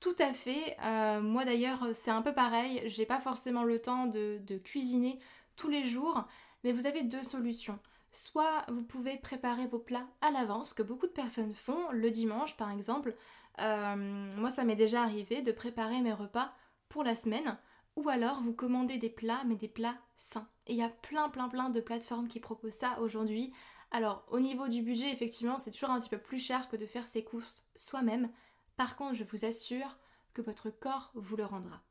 tout 0.00 0.16
à 0.18 0.32
fait. 0.32 0.78
Euh, 0.82 1.20
moi 1.20 1.44
d'ailleurs 1.44 1.88
c'est 1.92 2.10
un 2.10 2.22
peu 2.22 2.32
pareil, 2.32 2.82
j'ai 2.86 3.04
pas 3.04 3.20
forcément 3.20 3.64
le 3.64 3.82
temps 3.82 4.06
de, 4.06 4.40
cuisiner 4.64 5.18
tous 5.56 5.68
les 5.68 5.84
jours, 5.84 6.26
mais 6.64 6.72
vous 6.72 6.86
avez 6.86 7.02
deux 7.02 7.22
solutions. 7.22 7.78
Soit 8.12 8.64
vous 8.68 8.82
pouvez 8.82 9.18
préparer 9.18 9.66
vos 9.66 9.78
plats 9.78 10.08
à 10.22 10.30
l'avance, 10.30 10.72
que 10.72 10.82
beaucoup 10.82 11.06
de 11.06 11.12
personnes 11.12 11.52
font, 11.52 11.90
le 11.92 12.10
dimanche 12.10 12.56
par 12.56 12.70
exemple. 12.70 13.14
Euh, 13.58 13.94
moi 14.36 14.48
ça 14.48 14.64
m'est 14.64 14.74
déjà 14.74 15.02
arrivé 15.02 15.42
de 15.42 15.52
préparer 15.52 16.00
mes 16.00 16.14
repas 16.14 16.50
pour 16.88 17.04
la 17.04 17.14
semaine. 17.14 17.58
Ou 18.02 18.08
alors 18.08 18.40
vous 18.40 18.52
commandez 18.54 18.98
des 18.98 19.10
plats, 19.10 19.44
mais 19.46 19.56
des 19.56 19.68
plats 19.68 19.98
sains. 20.16 20.48
Et 20.66 20.72
il 20.72 20.78
y 20.78 20.82
a 20.82 20.88
plein 20.88 21.28
plein 21.28 21.48
plein 21.48 21.70
de 21.70 21.80
plateformes 21.80 22.28
qui 22.28 22.40
proposent 22.40 22.72
ça 22.72 23.00
aujourd'hui 23.00 23.52
alors, 23.90 24.24
au 24.28 24.38
niveau 24.38 24.68
du 24.68 24.82
budget, 24.82 25.10
effectivement, 25.10 25.58
c'est 25.58 25.72
toujours 25.72 25.90
un 25.90 26.00
petit 26.00 26.10
peu 26.10 26.18
plus 26.18 26.38
cher 26.38 26.68
que 26.68 26.76
de 26.76 26.86
faire 26.86 27.06
ses 27.06 27.24
courses 27.24 27.66
soi-même. 27.74 28.30
Par 28.76 28.96
contre, 28.96 29.14
je 29.14 29.24
vous 29.24 29.44
assure 29.44 29.98
que 30.32 30.42
votre 30.42 30.70
corps 30.70 31.10
vous 31.14 31.36
le 31.36 31.44
rendra. 31.44 31.82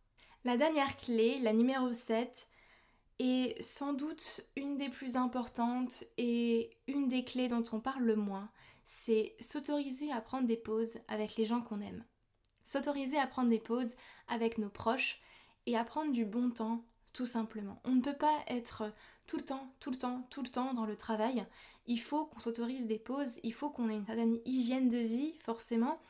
La 0.45 0.55
dernière 0.55 0.95
clé, 0.95 1.39
la 1.39 1.51
numéro 1.51 1.91
7, 1.91 2.47
est 3.19 3.61
sans 3.61 3.91
doute 3.91 4.41
une 4.55 4.77
des 4.77 4.87
plus 4.87 5.17
importantes 5.17 6.05
et 6.17 6.69
une 6.87 7.09
des 7.09 7.25
clés 7.25 7.49
dont 7.49 7.65
on 7.73 7.81
parle 7.81 8.03
le 8.03 8.15
moins, 8.15 8.49
c'est 8.85 9.35
s'autoriser 9.41 10.09
à 10.13 10.21
prendre 10.21 10.47
des 10.47 10.55
pauses 10.55 10.99
avec 11.09 11.35
les 11.35 11.43
gens 11.43 11.61
qu'on 11.61 11.81
aime. 11.81 12.05
S'autoriser 12.63 13.19
à 13.19 13.27
prendre 13.27 13.49
des 13.49 13.59
pauses 13.59 13.93
avec 14.29 14.57
nos 14.57 14.69
proches 14.69 15.19
et 15.69 15.77
à 15.77 15.83
prendre 15.83 16.11
du 16.11 16.25
bon 16.25 16.49
temps 16.49 16.83
tout 17.13 17.27
simplement. 17.27 17.79
On 17.85 17.91
ne 17.91 18.01
peut 18.01 18.17
pas 18.17 18.35
être 18.47 18.91
tout 19.27 19.37
le 19.37 19.43
temps, 19.43 19.71
tout 19.79 19.91
le 19.91 19.97
temps, 19.97 20.25
tout 20.31 20.41
le 20.41 20.49
temps 20.49 20.73
dans 20.73 20.85
le 20.85 20.95
travail. 20.95 21.45
Il 21.85 21.99
faut 21.99 22.25
qu'on 22.25 22.39
s'autorise 22.39 22.87
des 22.87 22.97
pauses, 22.97 23.39
il 23.43 23.53
faut 23.53 23.69
qu'on 23.69 23.87
ait 23.89 23.95
une 23.95 24.05
certaine 24.05 24.39
hygiène 24.45 24.89
de 24.89 24.97
vie, 24.97 25.35
forcément, 25.43 26.01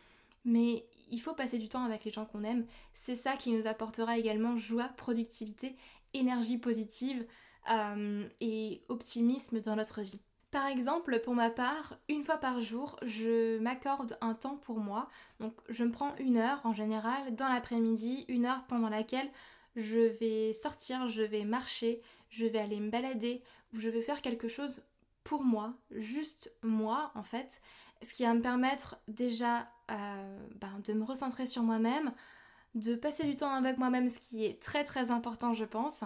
mais 0.45 0.85
il 1.11 1.19
faut 1.19 1.33
passer 1.33 1.57
du 1.57 1.67
temps 1.67 1.83
avec 1.83 2.05
les 2.05 2.11
gens 2.11 2.25
qu'on 2.25 2.43
aime. 2.43 2.65
C'est 2.93 3.17
ça 3.17 3.35
qui 3.35 3.51
nous 3.51 3.67
apportera 3.67 4.17
également 4.17 4.55
joie, 4.55 4.89
productivité, 4.95 5.75
énergie 6.13 6.57
positive 6.57 7.25
euh, 7.69 8.27
et 8.39 8.83
optimisme 8.87 9.59
dans 9.59 9.75
notre 9.75 10.01
vie. 10.01 10.21
Par 10.51 10.65
exemple, 10.65 11.19
pour 11.19 11.35
ma 11.35 11.51
part, 11.51 11.99
une 12.07 12.23
fois 12.23 12.37
par 12.37 12.59
jour, 12.59 12.97
je 13.03 13.59
m'accorde 13.59 14.17
un 14.19 14.33
temps 14.33 14.57
pour 14.57 14.79
moi. 14.79 15.07
Donc, 15.39 15.53
je 15.69 15.83
me 15.83 15.91
prends 15.91 16.15
une 16.17 16.37
heure 16.37 16.59
en 16.63 16.73
général 16.73 17.35
dans 17.35 17.47
l'après-midi, 17.47 18.25
une 18.27 18.47
heure 18.47 18.63
pendant 18.67 18.89
laquelle 18.89 19.29
je 19.75 19.99
vais 19.99 20.53
sortir, 20.53 21.07
je 21.07 21.21
vais 21.21 21.43
marcher, 21.43 22.01
je 22.29 22.47
vais 22.47 22.59
aller 22.59 22.79
me 22.79 22.89
balader, 22.89 23.43
ou 23.73 23.79
je 23.79 23.89
vais 23.89 24.01
faire 24.01 24.21
quelque 24.21 24.47
chose 24.47 24.83
pour 25.23 25.43
moi, 25.43 25.75
juste 25.91 26.51
moi 26.63 27.11
en 27.13 27.23
fait, 27.23 27.61
ce 28.01 28.13
qui 28.13 28.23
va 28.23 28.33
me 28.33 28.41
permettre 28.41 28.97
déjà 29.07 29.69
euh, 29.91 30.47
ben, 30.55 30.81
de 30.85 30.93
me 30.93 31.03
recentrer 31.03 31.45
sur 31.45 31.61
moi-même, 31.61 32.11
de 32.73 32.95
passer 32.95 33.25
du 33.25 33.35
temps 33.35 33.53
avec 33.53 33.77
moi-même, 33.77 34.09
ce 34.09 34.19
qui 34.19 34.45
est 34.45 34.59
très 34.59 34.83
très 34.83 35.11
important 35.11 35.53
je 35.53 35.65
pense. 35.65 36.03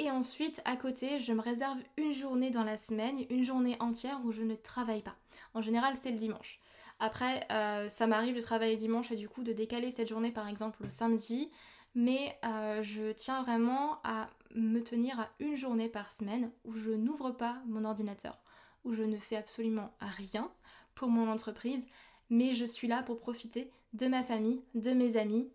Et 0.00 0.10
ensuite, 0.10 0.62
à 0.64 0.78
côté, 0.78 1.20
je 1.20 1.30
me 1.34 1.42
réserve 1.42 1.76
une 1.98 2.10
journée 2.10 2.48
dans 2.48 2.64
la 2.64 2.78
semaine, 2.78 3.26
une 3.28 3.44
journée 3.44 3.76
entière 3.80 4.18
où 4.24 4.32
je 4.32 4.40
ne 4.40 4.54
travaille 4.54 5.02
pas. 5.02 5.14
En 5.52 5.60
général, 5.60 5.94
c'est 6.00 6.10
le 6.10 6.16
dimanche. 6.16 6.58
Après, 7.00 7.46
euh, 7.52 7.86
ça 7.90 8.06
m'arrive 8.06 8.34
de 8.34 8.40
travailler 8.40 8.76
dimanche 8.76 9.12
et 9.12 9.16
du 9.16 9.28
coup 9.28 9.42
de 9.42 9.52
décaler 9.52 9.90
cette 9.90 10.08
journée 10.08 10.32
par 10.32 10.48
exemple 10.48 10.82
au 10.86 10.88
samedi. 10.88 11.50
Mais 11.94 12.34
euh, 12.46 12.82
je 12.82 13.12
tiens 13.12 13.42
vraiment 13.42 13.98
à 14.02 14.30
me 14.54 14.80
tenir 14.82 15.20
à 15.20 15.28
une 15.38 15.54
journée 15.54 15.90
par 15.90 16.10
semaine 16.10 16.50
où 16.64 16.72
je 16.72 16.92
n'ouvre 16.92 17.32
pas 17.32 17.58
mon 17.66 17.84
ordinateur, 17.84 18.40
où 18.84 18.94
je 18.94 19.02
ne 19.02 19.18
fais 19.18 19.36
absolument 19.36 19.92
rien 20.00 20.50
pour 20.94 21.08
mon 21.08 21.30
entreprise, 21.30 21.86
mais 22.30 22.54
je 22.54 22.64
suis 22.64 22.88
là 22.88 23.02
pour 23.02 23.20
profiter 23.20 23.70
de 23.92 24.06
ma 24.06 24.22
famille, 24.22 24.62
de 24.74 24.92
mes 24.92 25.18
amis 25.18 25.50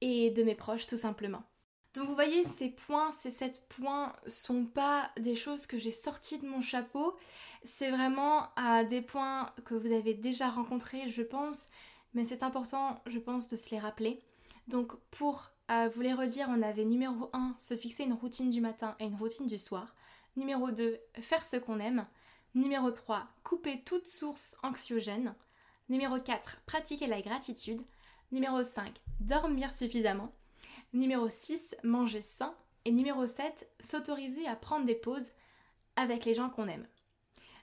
et 0.00 0.30
de 0.30 0.42
mes 0.42 0.56
proches 0.56 0.88
tout 0.88 0.96
simplement. 0.96 1.44
Donc 1.98 2.06
vous 2.06 2.14
voyez, 2.14 2.44
ces 2.44 2.68
points, 2.68 3.10
ces 3.10 3.32
sept 3.32 3.66
points 3.68 4.14
sont 4.28 4.64
pas 4.64 5.10
des 5.18 5.34
choses 5.34 5.66
que 5.66 5.78
j'ai 5.78 5.90
sorties 5.90 6.38
de 6.38 6.46
mon 6.46 6.60
chapeau, 6.60 7.16
c'est 7.64 7.90
vraiment 7.90 8.50
des 8.88 9.02
points 9.02 9.52
que 9.64 9.74
vous 9.74 9.90
avez 9.90 10.14
déjà 10.14 10.48
rencontrés, 10.48 11.08
je 11.08 11.22
pense, 11.22 11.66
mais 12.14 12.24
c'est 12.24 12.44
important, 12.44 13.02
je 13.06 13.18
pense, 13.18 13.48
de 13.48 13.56
se 13.56 13.70
les 13.72 13.80
rappeler. 13.80 14.22
Donc 14.68 14.94
pour 15.10 15.50
euh, 15.72 15.88
vous 15.92 16.02
les 16.02 16.12
redire, 16.12 16.46
on 16.48 16.62
avait 16.62 16.84
numéro 16.84 17.30
1, 17.32 17.56
se 17.58 17.76
fixer 17.76 18.04
une 18.04 18.12
routine 18.12 18.50
du 18.50 18.60
matin 18.60 18.94
et 19.00 19.04
une 19.06 19.16
routine 19.16 19.48
du 19.48 19.58
soir. 19.58 19.96
Numéro 20.36 20.70
2, 20.70 21.00
faire 21.20 21.44
ce 21.44 21.56
qu'on 21.56 21.80
aime. 21.80 22.06
Numéro 22.54 22.92
3, 22.92 23.26
couper 23.42 23.82
toute 23.82 24.06
source 24.06 24.56
anxiogène. 24.62 25.34
Numéro 25.88 26.20
4, 26.20 26.60
pratiquer 26.64 27.08
la 27.08 27.20
gratitude. 27.22 27.82
Numéro 28.30 28.62
5, 28.62 28.94
dormir 29.18 29.72
suffisamment. 29.72 30.32
Numéro 30.92 31.28
6, 31.28 31.76
manger 31.82 32.22
sain. 32.22 32.54
Et 32.84 32.92
numéro 32.92 33.26
7, 33.26 33.68
s'autoriser 33.80 34.46
à 34.46 34.56
prendre 34.56 34.86
des 34.86 34.94
pauses 34.94 35.32
avec 35.96 36.24
les 36.24 36.34
gens 36.34 36.48
qu'on 36.48 36.68
aime. 36.68 36.86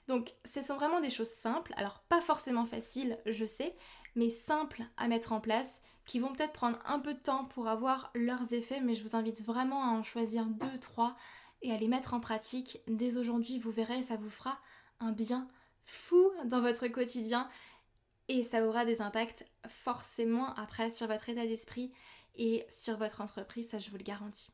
Donc, 0.06 0.34
ce 0.44 0.62
sont 0.62 0.76
vraiment 0.76 1.00
des 1.00 1.10
choses 1.10 1.30
simples, 1.30 1.74
alors 1.76 2.00
pas 2.08 2.20
forcément 2.20 2.64
faciles, 2.64 3.18
je 3.26 3.44
sais, 3.44 3.74
mais 4.14 4.30
simples 4.30 4.84
à 4.96 5.08
mettre 5.08 5.32
en 5.32 5.40
place, 5.40 5.82
qui 6.04 6.20
vont 6.20 6.32
peut-être 6.32 6.52
prendre 6.52 6.78
un 6.86 7.00
peu 7.00 7.14
de 7.14 7.18
temps 7.18 7.46
pour 7.46 7.66
avoir 7.66 8.12
leurs 8.14 8.52
effets, 8.52 8.80
mais 8.80 8.94
je 8.94 9.02
vous 9.02 9.16
invite 9.16 9.42
vraiment 9.42 9.82
à 9.82 9.88
en 9.88 10.04
choisir 10.04 10.46
deux, 10.46 10.78
trois 10.78 11.16
et 11.62 11.72
à 11.72 11.76
les 11.76 11.88
mettre 11.88 12.14
en 12.14 12.20
pratique 12.20 12.80
dès 12.86 13.16
aujourd'hui. 13.16 13.58
Vous 13.58 13.72
verrez, 13.72 14.02
ça 14.02 14.16
vous 14.16 14.30
fera 14.30 14.58
un 15.00 15.10
bien 15.10 15.48
fou 15.84 16.30
dans 16.44 16.60
votre 16.60 16.86
quotidien 16.86 17.48
et 18.28 18.44
ça 18.44 18.64
aura 18.64 18.84
des 18.84 19.02
impacts 19.02 19.44
forcément 19.68 20.54
après 20.54 20.90
sur 20.90 21.06
votre 21.08 21.28
état 21.28 21.46
d'esprit 21.46 21.92
et 22.36 22.64
sur 22.68 22.96
votre 22.96 23.20
entreprise, 23.20 23.68
ça 23.68 23.78
je 23.78 23.90
vous 23.90 23.96
le 23.96 24.02
garantis. 24.02 24.50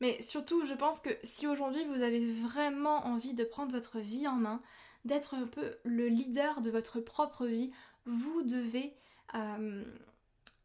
Mais 0.00 0.20
surtout, 0.22 0.64
je 0.64 0.74
pense 0.74 1.00
que 1.00 1.10
si 1.22 1.46
aujourd'hui 1.46 1.84
vous 1.84 2.02
avez 2.02 2.24
vraiment 2.24 3.06
envie 3.06 3.34
de 3.34 3.44
prendre 3.44 3.72
votre 3.72 3.98
vie 3.98 4.26
en 4.26 4.36
main, 4.36 4.62
d'être 5.04 5.34
un 5.34 5.46
peu 5.46 5.76
le 5.84 6.08
leader 6.08 6.60
de 6.60 6.70
votre 6.70 7.00
propre 7.00 7.46
vie, 7.46 7.70
vous 8.06 8.42
devez, 8.42 8.94
euh, 9.34 9.84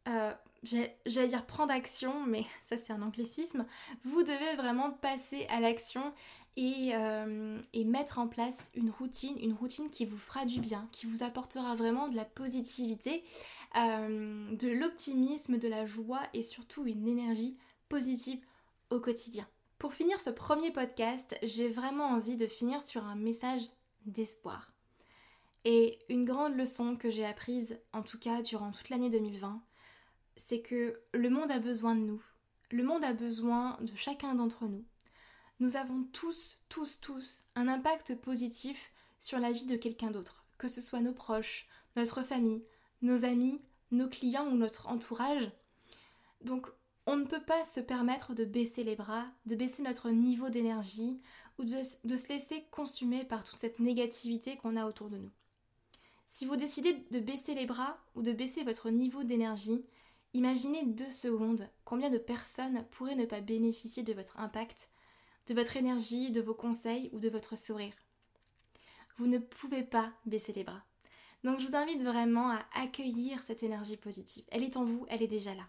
euh, 0.08 0.32
j'allais 0.62 1.28
dire 1.28 1.46
prendre 1.46 1.72
action, 1.72 2.24
mais 2.26 2.44
ça 2.62 2.76
c'est 2.76 2.92
un 2.92 3.02
anglicisme, 3.02 3.66
vous 4.04 4.22
devez 4.22 4.56
vraiment 4.56 4.90
passer 4.90 5.46
à 5.50 5.60
l'action 5.60 6.12
euh, 6.58 7.60
et, 7.74 7.84
mettre 7.84 8.18
en 8.18 8.28
place 8.28 8.70
une 8.74 8.90
routine, 8.90 9.36
une 9.42 9.52
routine 9.52 9.90
qui 9.90 10.06
vous 10.06 10.16
fera 10.16 10.46
du 10.46 10.60
bien, 10.60 10.88
qui 10.90 11.04
vous 11.04 11.22
apportera 11.22 11.74
vraiment 11.74 12.08
de 12.08 12.16
la 12.16 12.24
positivité, 12.24 13.22
de 13.74 14.68
l'optimisme, 14.68 15.58
de 15.58 15.68
la 15.68 15.86
joie 15.86 16.22
et 16.32 16.42
surtout 16.42 16.86
une 16.86 17.08
énergie 17.08 17.56
positive 17.88 18.40
au 18.90 19.00
quotidien. 19.00 19.46
Pour 19.78 19.92
finir 19.92 20.20
ce 20.20 20.30
premier 20.30 20.70
podcast, 20.70 21.36
j'ai 21.42 21.68
vraiment 21.68 22.06
envie 22.06 22.36
de 22.36 22.46
finir 22.46 22.82
sur 22.82 23.04
un 23.04 23.16
message 23.16 23.68
d'espoir. 24.06 24.72
Et 25.64 25.98
une 26.08 26.24
grande 26.24 26.56
leçon 26.56 26.96
que 26.96 27.10
j'ai 27.10 27.26
apprise, 27.26 27.78
en 27.92 28.02
tout 28.02 28.18
cas 28.18 28.40
durant 28.40 28.70
toute 28.70 28.88
l'année 28.88 29.10
2020, 29.10 29.62
c'est 30.36 30.60
que 30.60 31.00
le 31.12 31.28
monde 31.28 31.50
a 31.50 31.58
besoin 31.58 31.94
de 31.94 32.00
nous. 32.00 32.22
Le 32.70 32.84
monde 32.84 33.04
a 33.04 33.12
besoin 33.12 33.76
de 33.80 33.94
chacun 33.94 34.34
d'entre 34.34 34.66
nous. 34.66 34.84
Nous 35.58 35.76
avons 35.76 36.04
tous, 36.12 36.58
tous, 36.68 37.00
tous 37.00 37.44
un 37.54 37.68
impact 37.68 38.14
positif 38.16 38.92
sur 39.18 39.38
la 39.38 39.50
vie 39.50 39.64
de 39.64 39.76
quelqu'un 39.76 40.10
d'autre, 40.10 40.44
que 40.58 40.68
ce 40.68 40.80
soit 40.80 41.00
nos 41.00 41.12
proches, 41.12 41.66
notre 41.96 42.22
famille, 42.22 42.64
nos 43.02 43.24
amis, 43.24 43.60
nos 43.90 44.08
clients 44.08 44.48
ou 44.48 44.56
notre 44.56 44.88
entourage. 44.88 45.50
Donc 46.42 46.66
on 47.06 47.16
ne 47.16 47.24
peut 47.24 47.42
pas 47.42 47.64
se 47.64 47.80
permettre 47.80 48.34
de 48.34 48.44
baisser 48.44 48.82
les 48.82 48.96
bras, 48.96 49.26
de 49.46 49.54
baisser 49.54 49.82
notre 49.82 50.10
niveau 50.10 50.48
d'énergie 50.48 51.20
ou 51.58 51.64
de, 51.64 51.82
se 51.82 52.28
laisser 52.28 52.64
consumer 52.70 53.24
par 53.24 53.44
toute 53.44 53.58
cette 53.58 53.78
négativité 53.78 54.56
qu'on 54.56 54.76
a 54.76 54.86
autour 54.86 55.08
de 55.08 55.16
nous. 55.16 55.30
Si 56.26 56.44
vous 56.44 56.56
décidez 56.56 57.06
de 57.12 57.20
baisser 57.20 57.54
les 57.54 57.66
bras 57.66 57.98
ou 58.16 58.22
de 58.22 58.32
baisser 58.32 58.64
votre 58.64 58.90
niveau 58.90 59.22
d'énergie, 59.22 59.84
imaginez 60.34 60.84
deux 60.84 61.10
secondes 61.10 61.68
combien 61.84 62.10
de 62.10 62.18
personnes 62.18 62.84
pourraient 62.90 63.14
ne 63.14 63.24
pas 63.24 63.40
bénéficier 63.40 64.02
de 64.02 64.12
votre 64.12 64.40
impact, 64.40 64.90
de 65.46 65.54
votre 65.54 65.76
énergie, 65.76 66.32
de 66.32 66.40
vos 66.40 66.54
conseils 66.54 67.08
ou 67.12 67.20
de 67.20 67.28
votre 67.28 67.56
sourire. 67.56 67.94
Vous 69.16 69.28
ne 69.28 69.38
pouvez 69.38 69.84
pas 69.84 70.12
baisser 70.26 70.52
les 70.52 70.64
bras. 70.64 70.84
Donc 71.44 71.60
je 71.60 71.66
vous 71.66 71.76
invite 71.76 72.02
vraiment 72.02 72.50
à 72.50 72.66
accueillir 72.74 73.42
cette 73.42 73.62
énergie 73.62 73.96
positive. 73.96 74.44
Elle 74.48 74.64
est 74.64 74.76
en 74.76 74.84
vous, 74.84 75.06
elle 75.08 75.22
est 75.22 75.28
déjà 75.28 75.54
là. 75.54 75.68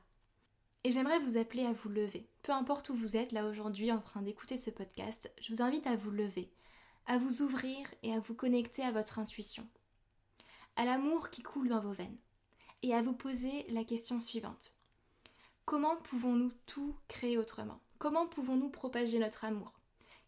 Et 0.83 0.91
j'aimerais 0.91 1.19
vous 1.19 1.37
appeler 1.37 1.65
à 1.65 1.73
vous 1.73 1.89
lever. 1.89 2.29
Peu 2.43 2.51
importe 2.51 2.89
où 2.89 2.95
vous 2.95 3.17
êtes 3.17 3.31
là 3.31 3.45
aujourd'hui 3.45 3.91
en 3.91 3.99
train 3.99 4.21
d'écouter 4.21 4.57
ce 4.57 4.69
podcast, 4.69 5.31
je 5.41 5.53
vous 5.53 5.61
invite 5.61 5.85
à 5.87 5.95
vous 5.95 6.11
lever, 6.11 6.51
à 7.05 7.17
vous 7.17 7.41
ouvrir 7.41 7.87
et 8.03 8.13
à 8.13 8.19
vous 8.19 8.33
connecter 8.33 8.83
à 8.83 8.91
votre 8.91 9.19
intuition, 9.19 9.67
à 10.75 10.85
l'amour 10.85 11.29
qui 11.29 11.43
coule 11.43 11.69
dans 11.69 11.81
vos 11.81 11.91
veines, 11.91 12.17
et 12.83 12.93
à 12.93 13.01
vous 13.01 13.13
poser 13.13 13.65
la 13.69 13.83
question 13.83 14.19
suivante. 14.19 14.75
Comment 15.65 15.97
pouvons-nous 15.97 16.51
tout 16.65 16.95
créer 17.07 17.37
autrement? 17.37 17.81
Comment 17.97 18.27
pouvons-nous 18.27 18.69
propager 18.69 19.19
notre 19.19 19.43
amour? 19.43 19.79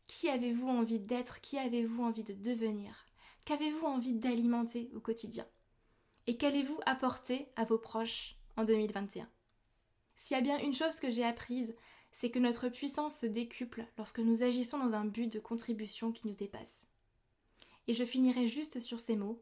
Qui 0.07 0.27
avez-vous 0.27 0.67
envie 0.67 0.99
d'être? 0.99 1.39
Qui 1.39 1.57
avez-vous 1.57 2.03
envie 2.03 2.23
de 2.23 2.33
devenir? 2.33 3.05
Qu'avez-vous 3.45 3.85
envie 3.85 4.13
d'alimenter 4.13 4.89
au 4.95 4.99
quotidien? 4.99 5.47
Et 6.27 6.37
qu'allez-vous 6.37 6.79
apporter 6.85 7.47
à 7.55 7.65
vos 7.65 7.79
proches 7.79 8.35
en 8.57 8.63
2021 8.63 9.27
s'il 10.19 10.35
y 10.35 10.39
a 10.39 10.43
bien 10.43 10.59
une 10.59 10.75
chose 10.75 10.99
que 10.99 11.09
j'ai 11.09 11.23
apprise, 11.23 11.73
c'est 12.11 12.29
que 12.29 12.39
notre 12.39 12.67
puissance 12.67 13.17
se 13.17 13.25
décuple 13.25 13.87
lorsque 13.97 14.19
nous 14.19 14.43
agissons 14.43 14.77
dans 14.77 14.93
un 14.93 15.05
but 15.05 15.31
de 15.31 15.39
contribution 15.39 16.11
qui 16.11 16.27
nous 16.27 16.35
dépasse. 16.35 16.87
Et 17.87 17.93
je 17.93 18.03
finirai 18.03 18.47
juste 18.47 18.81
sur 18.81 18.99
ces 18.99 19.15
mots. 19.15 19.41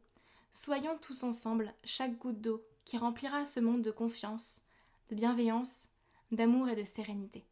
Soyons 0.51 0.97
tous 1.01 1.23
ensemble 1.23 1.73
chaque 1.83 2.17
goutte 2.17 2.39
d'eau 2.39 2.63
qui 2.85 2.97
remplira 2.97 3.43
ce 3.43 3.59
monde 3.59 3.81
de 3.81 3.91
confiance, 3.91 4.61
de 5.09 5.15
bienveillance, 5.15 5.87
d'amour 6.31 6.69
et 6.69 6.75
de 6.75 6.83
sérénité. 6.83 7.43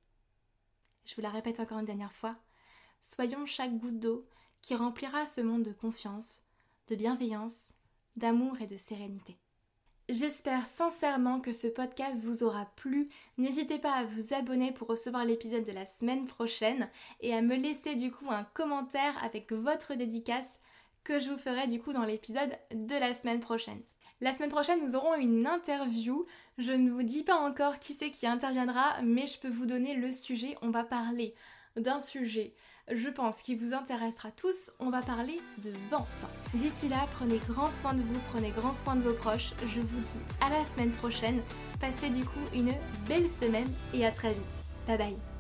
Je 1.06 1.16
vous 1.16 1.22
la 1.22 1.32
répète 1.32 1.60
encore 1.60 1.80
une 1.80 1.86
dernière 1.86 2.14
fois. 2.14 2.36
Soyons 3.02 3.46
chaque 3.48 3.78
goutte 3.78 4.00
d'eau 4.00 4.28
qui 4.66 4.74
remplira 4.74 5.28
ce 5.28 5.42
monde 5.42 5.62
de 5.62 5.72
confiance, 5.72 6.42
de 6.88 6.96
bienveillance, 6.96 7.74
d'amour 8.16 8.60
et 8.62 8.66
de 8.66 8.78
sérénité. 8.78 9.38
J'espère 10.10 10.66
sincèrement 10.66 11.40
que 11.40 11.54
ce 11.54 11.68
podcast 11.68 12.26
vous 12.26 12.44
aura 12.44 12.66
plu. 12.76 13.10
N'hésitez 13.38 13.78
pas 13.78 13.94
à 13.94 14.06
vous 14.06 14.34
abonner 14.34 14.72
pour 14.72 14.88
recevoir 14.88 15.24
l'épisode 15.24 15.66
de 15.66 15.72
la 15.72 15.86
semaine 15.86 16.26
prochaine 16.26 16.90
et 17.22 17.32
à 17.36 17.44
me 17.44 17.56
laisser 17.56 17.94
du 17.94 18.12
coup 18.12 18.32
un 18.32 18.44
commentaire 18.56 19.24
avec 19.24 19.52
votre 19.52 19.94
dédicace 19.94 20.60
que 21.04 21.20
je 21.20 21.30
vous 21.30 21.38
ferai 21.38 21.68
du 21.68 21.80
coup 21.80 21.94
dans 21.94 22.04
l'épisode 22.04 22.58
de 22.74 22.96
la 22.96 23.14
semaine 23.14 23.42
prochaine. 23.42 23.84
La 24.20 24.34
semaine 24.34 24.50
prochaine, 24.50 24.82
nous 24.82 24.96
aurons 24.96 25.14
une 25.14 25.46
interview. 25.46 26.26
Je 26.58 26.74
ne 26.74 26.90
vous 26.90 27.04
dis 27.04 27.24
pas 27.24 27.36
encore 27.36 27.78
qui 27.78 27.94
c'est 27.94 28.10
qui 28.10 28.26
interviendra, 28.26 29.00
mais 29.04 29.28
je 29.28 29.38
peux 29.38 29.50
vous 29.50 29.68
donner 29.68 29.94
le 29.94 30.12
sujet. 30.12 30.58
On 30.64 30.72
va 30.72 30.84
parler 30.84 31.36
d'un 31.76 32.00
sujet 32.00 32.56
je 32.92 33.10
pense, 33.10 33.42
qu'il 33.42 33.58
vous 33.58 33.74
intéressera 33.74 34.32
tous. 34.32 34.72
On 34.80 34.90
va 34.90 35.02
parler 35.02 35.40
de 35.64 35.72
vente. 35.90 36.26
D'ici 36.54 36.88
là, 36.88 37.08
prenez 37.14 37.40
grand 37.50 37.70
soin 37.70 37.94
de 37.94 38.02
vous, 38.02 38.20
prenez 38.30 38.52
grand 38.52 38.74
soin 38.74 38.96
de 38.96 39.04
vos 39.04 39.14
proches. 39.14 39.54
Je 39.66 39.82
vous 39.82 40.00
dis 40.00 40.20
à 40.42 40.50
la 40.50 40.66
semaine 40.66 40.92
prochaine. 40.92 41.42
Passez 41.80 42.10
du 42.10 42.24
coup 42.24 42.40
une 42.54 42.74
belle 43.08 43.30
semaine 43.30 43.72
et 43.94 44.06
à 44.06 44.12
très 44.12 44.34
vite. 44.34 44.64
Bye 44.88 44.98
bye 44.98 45.35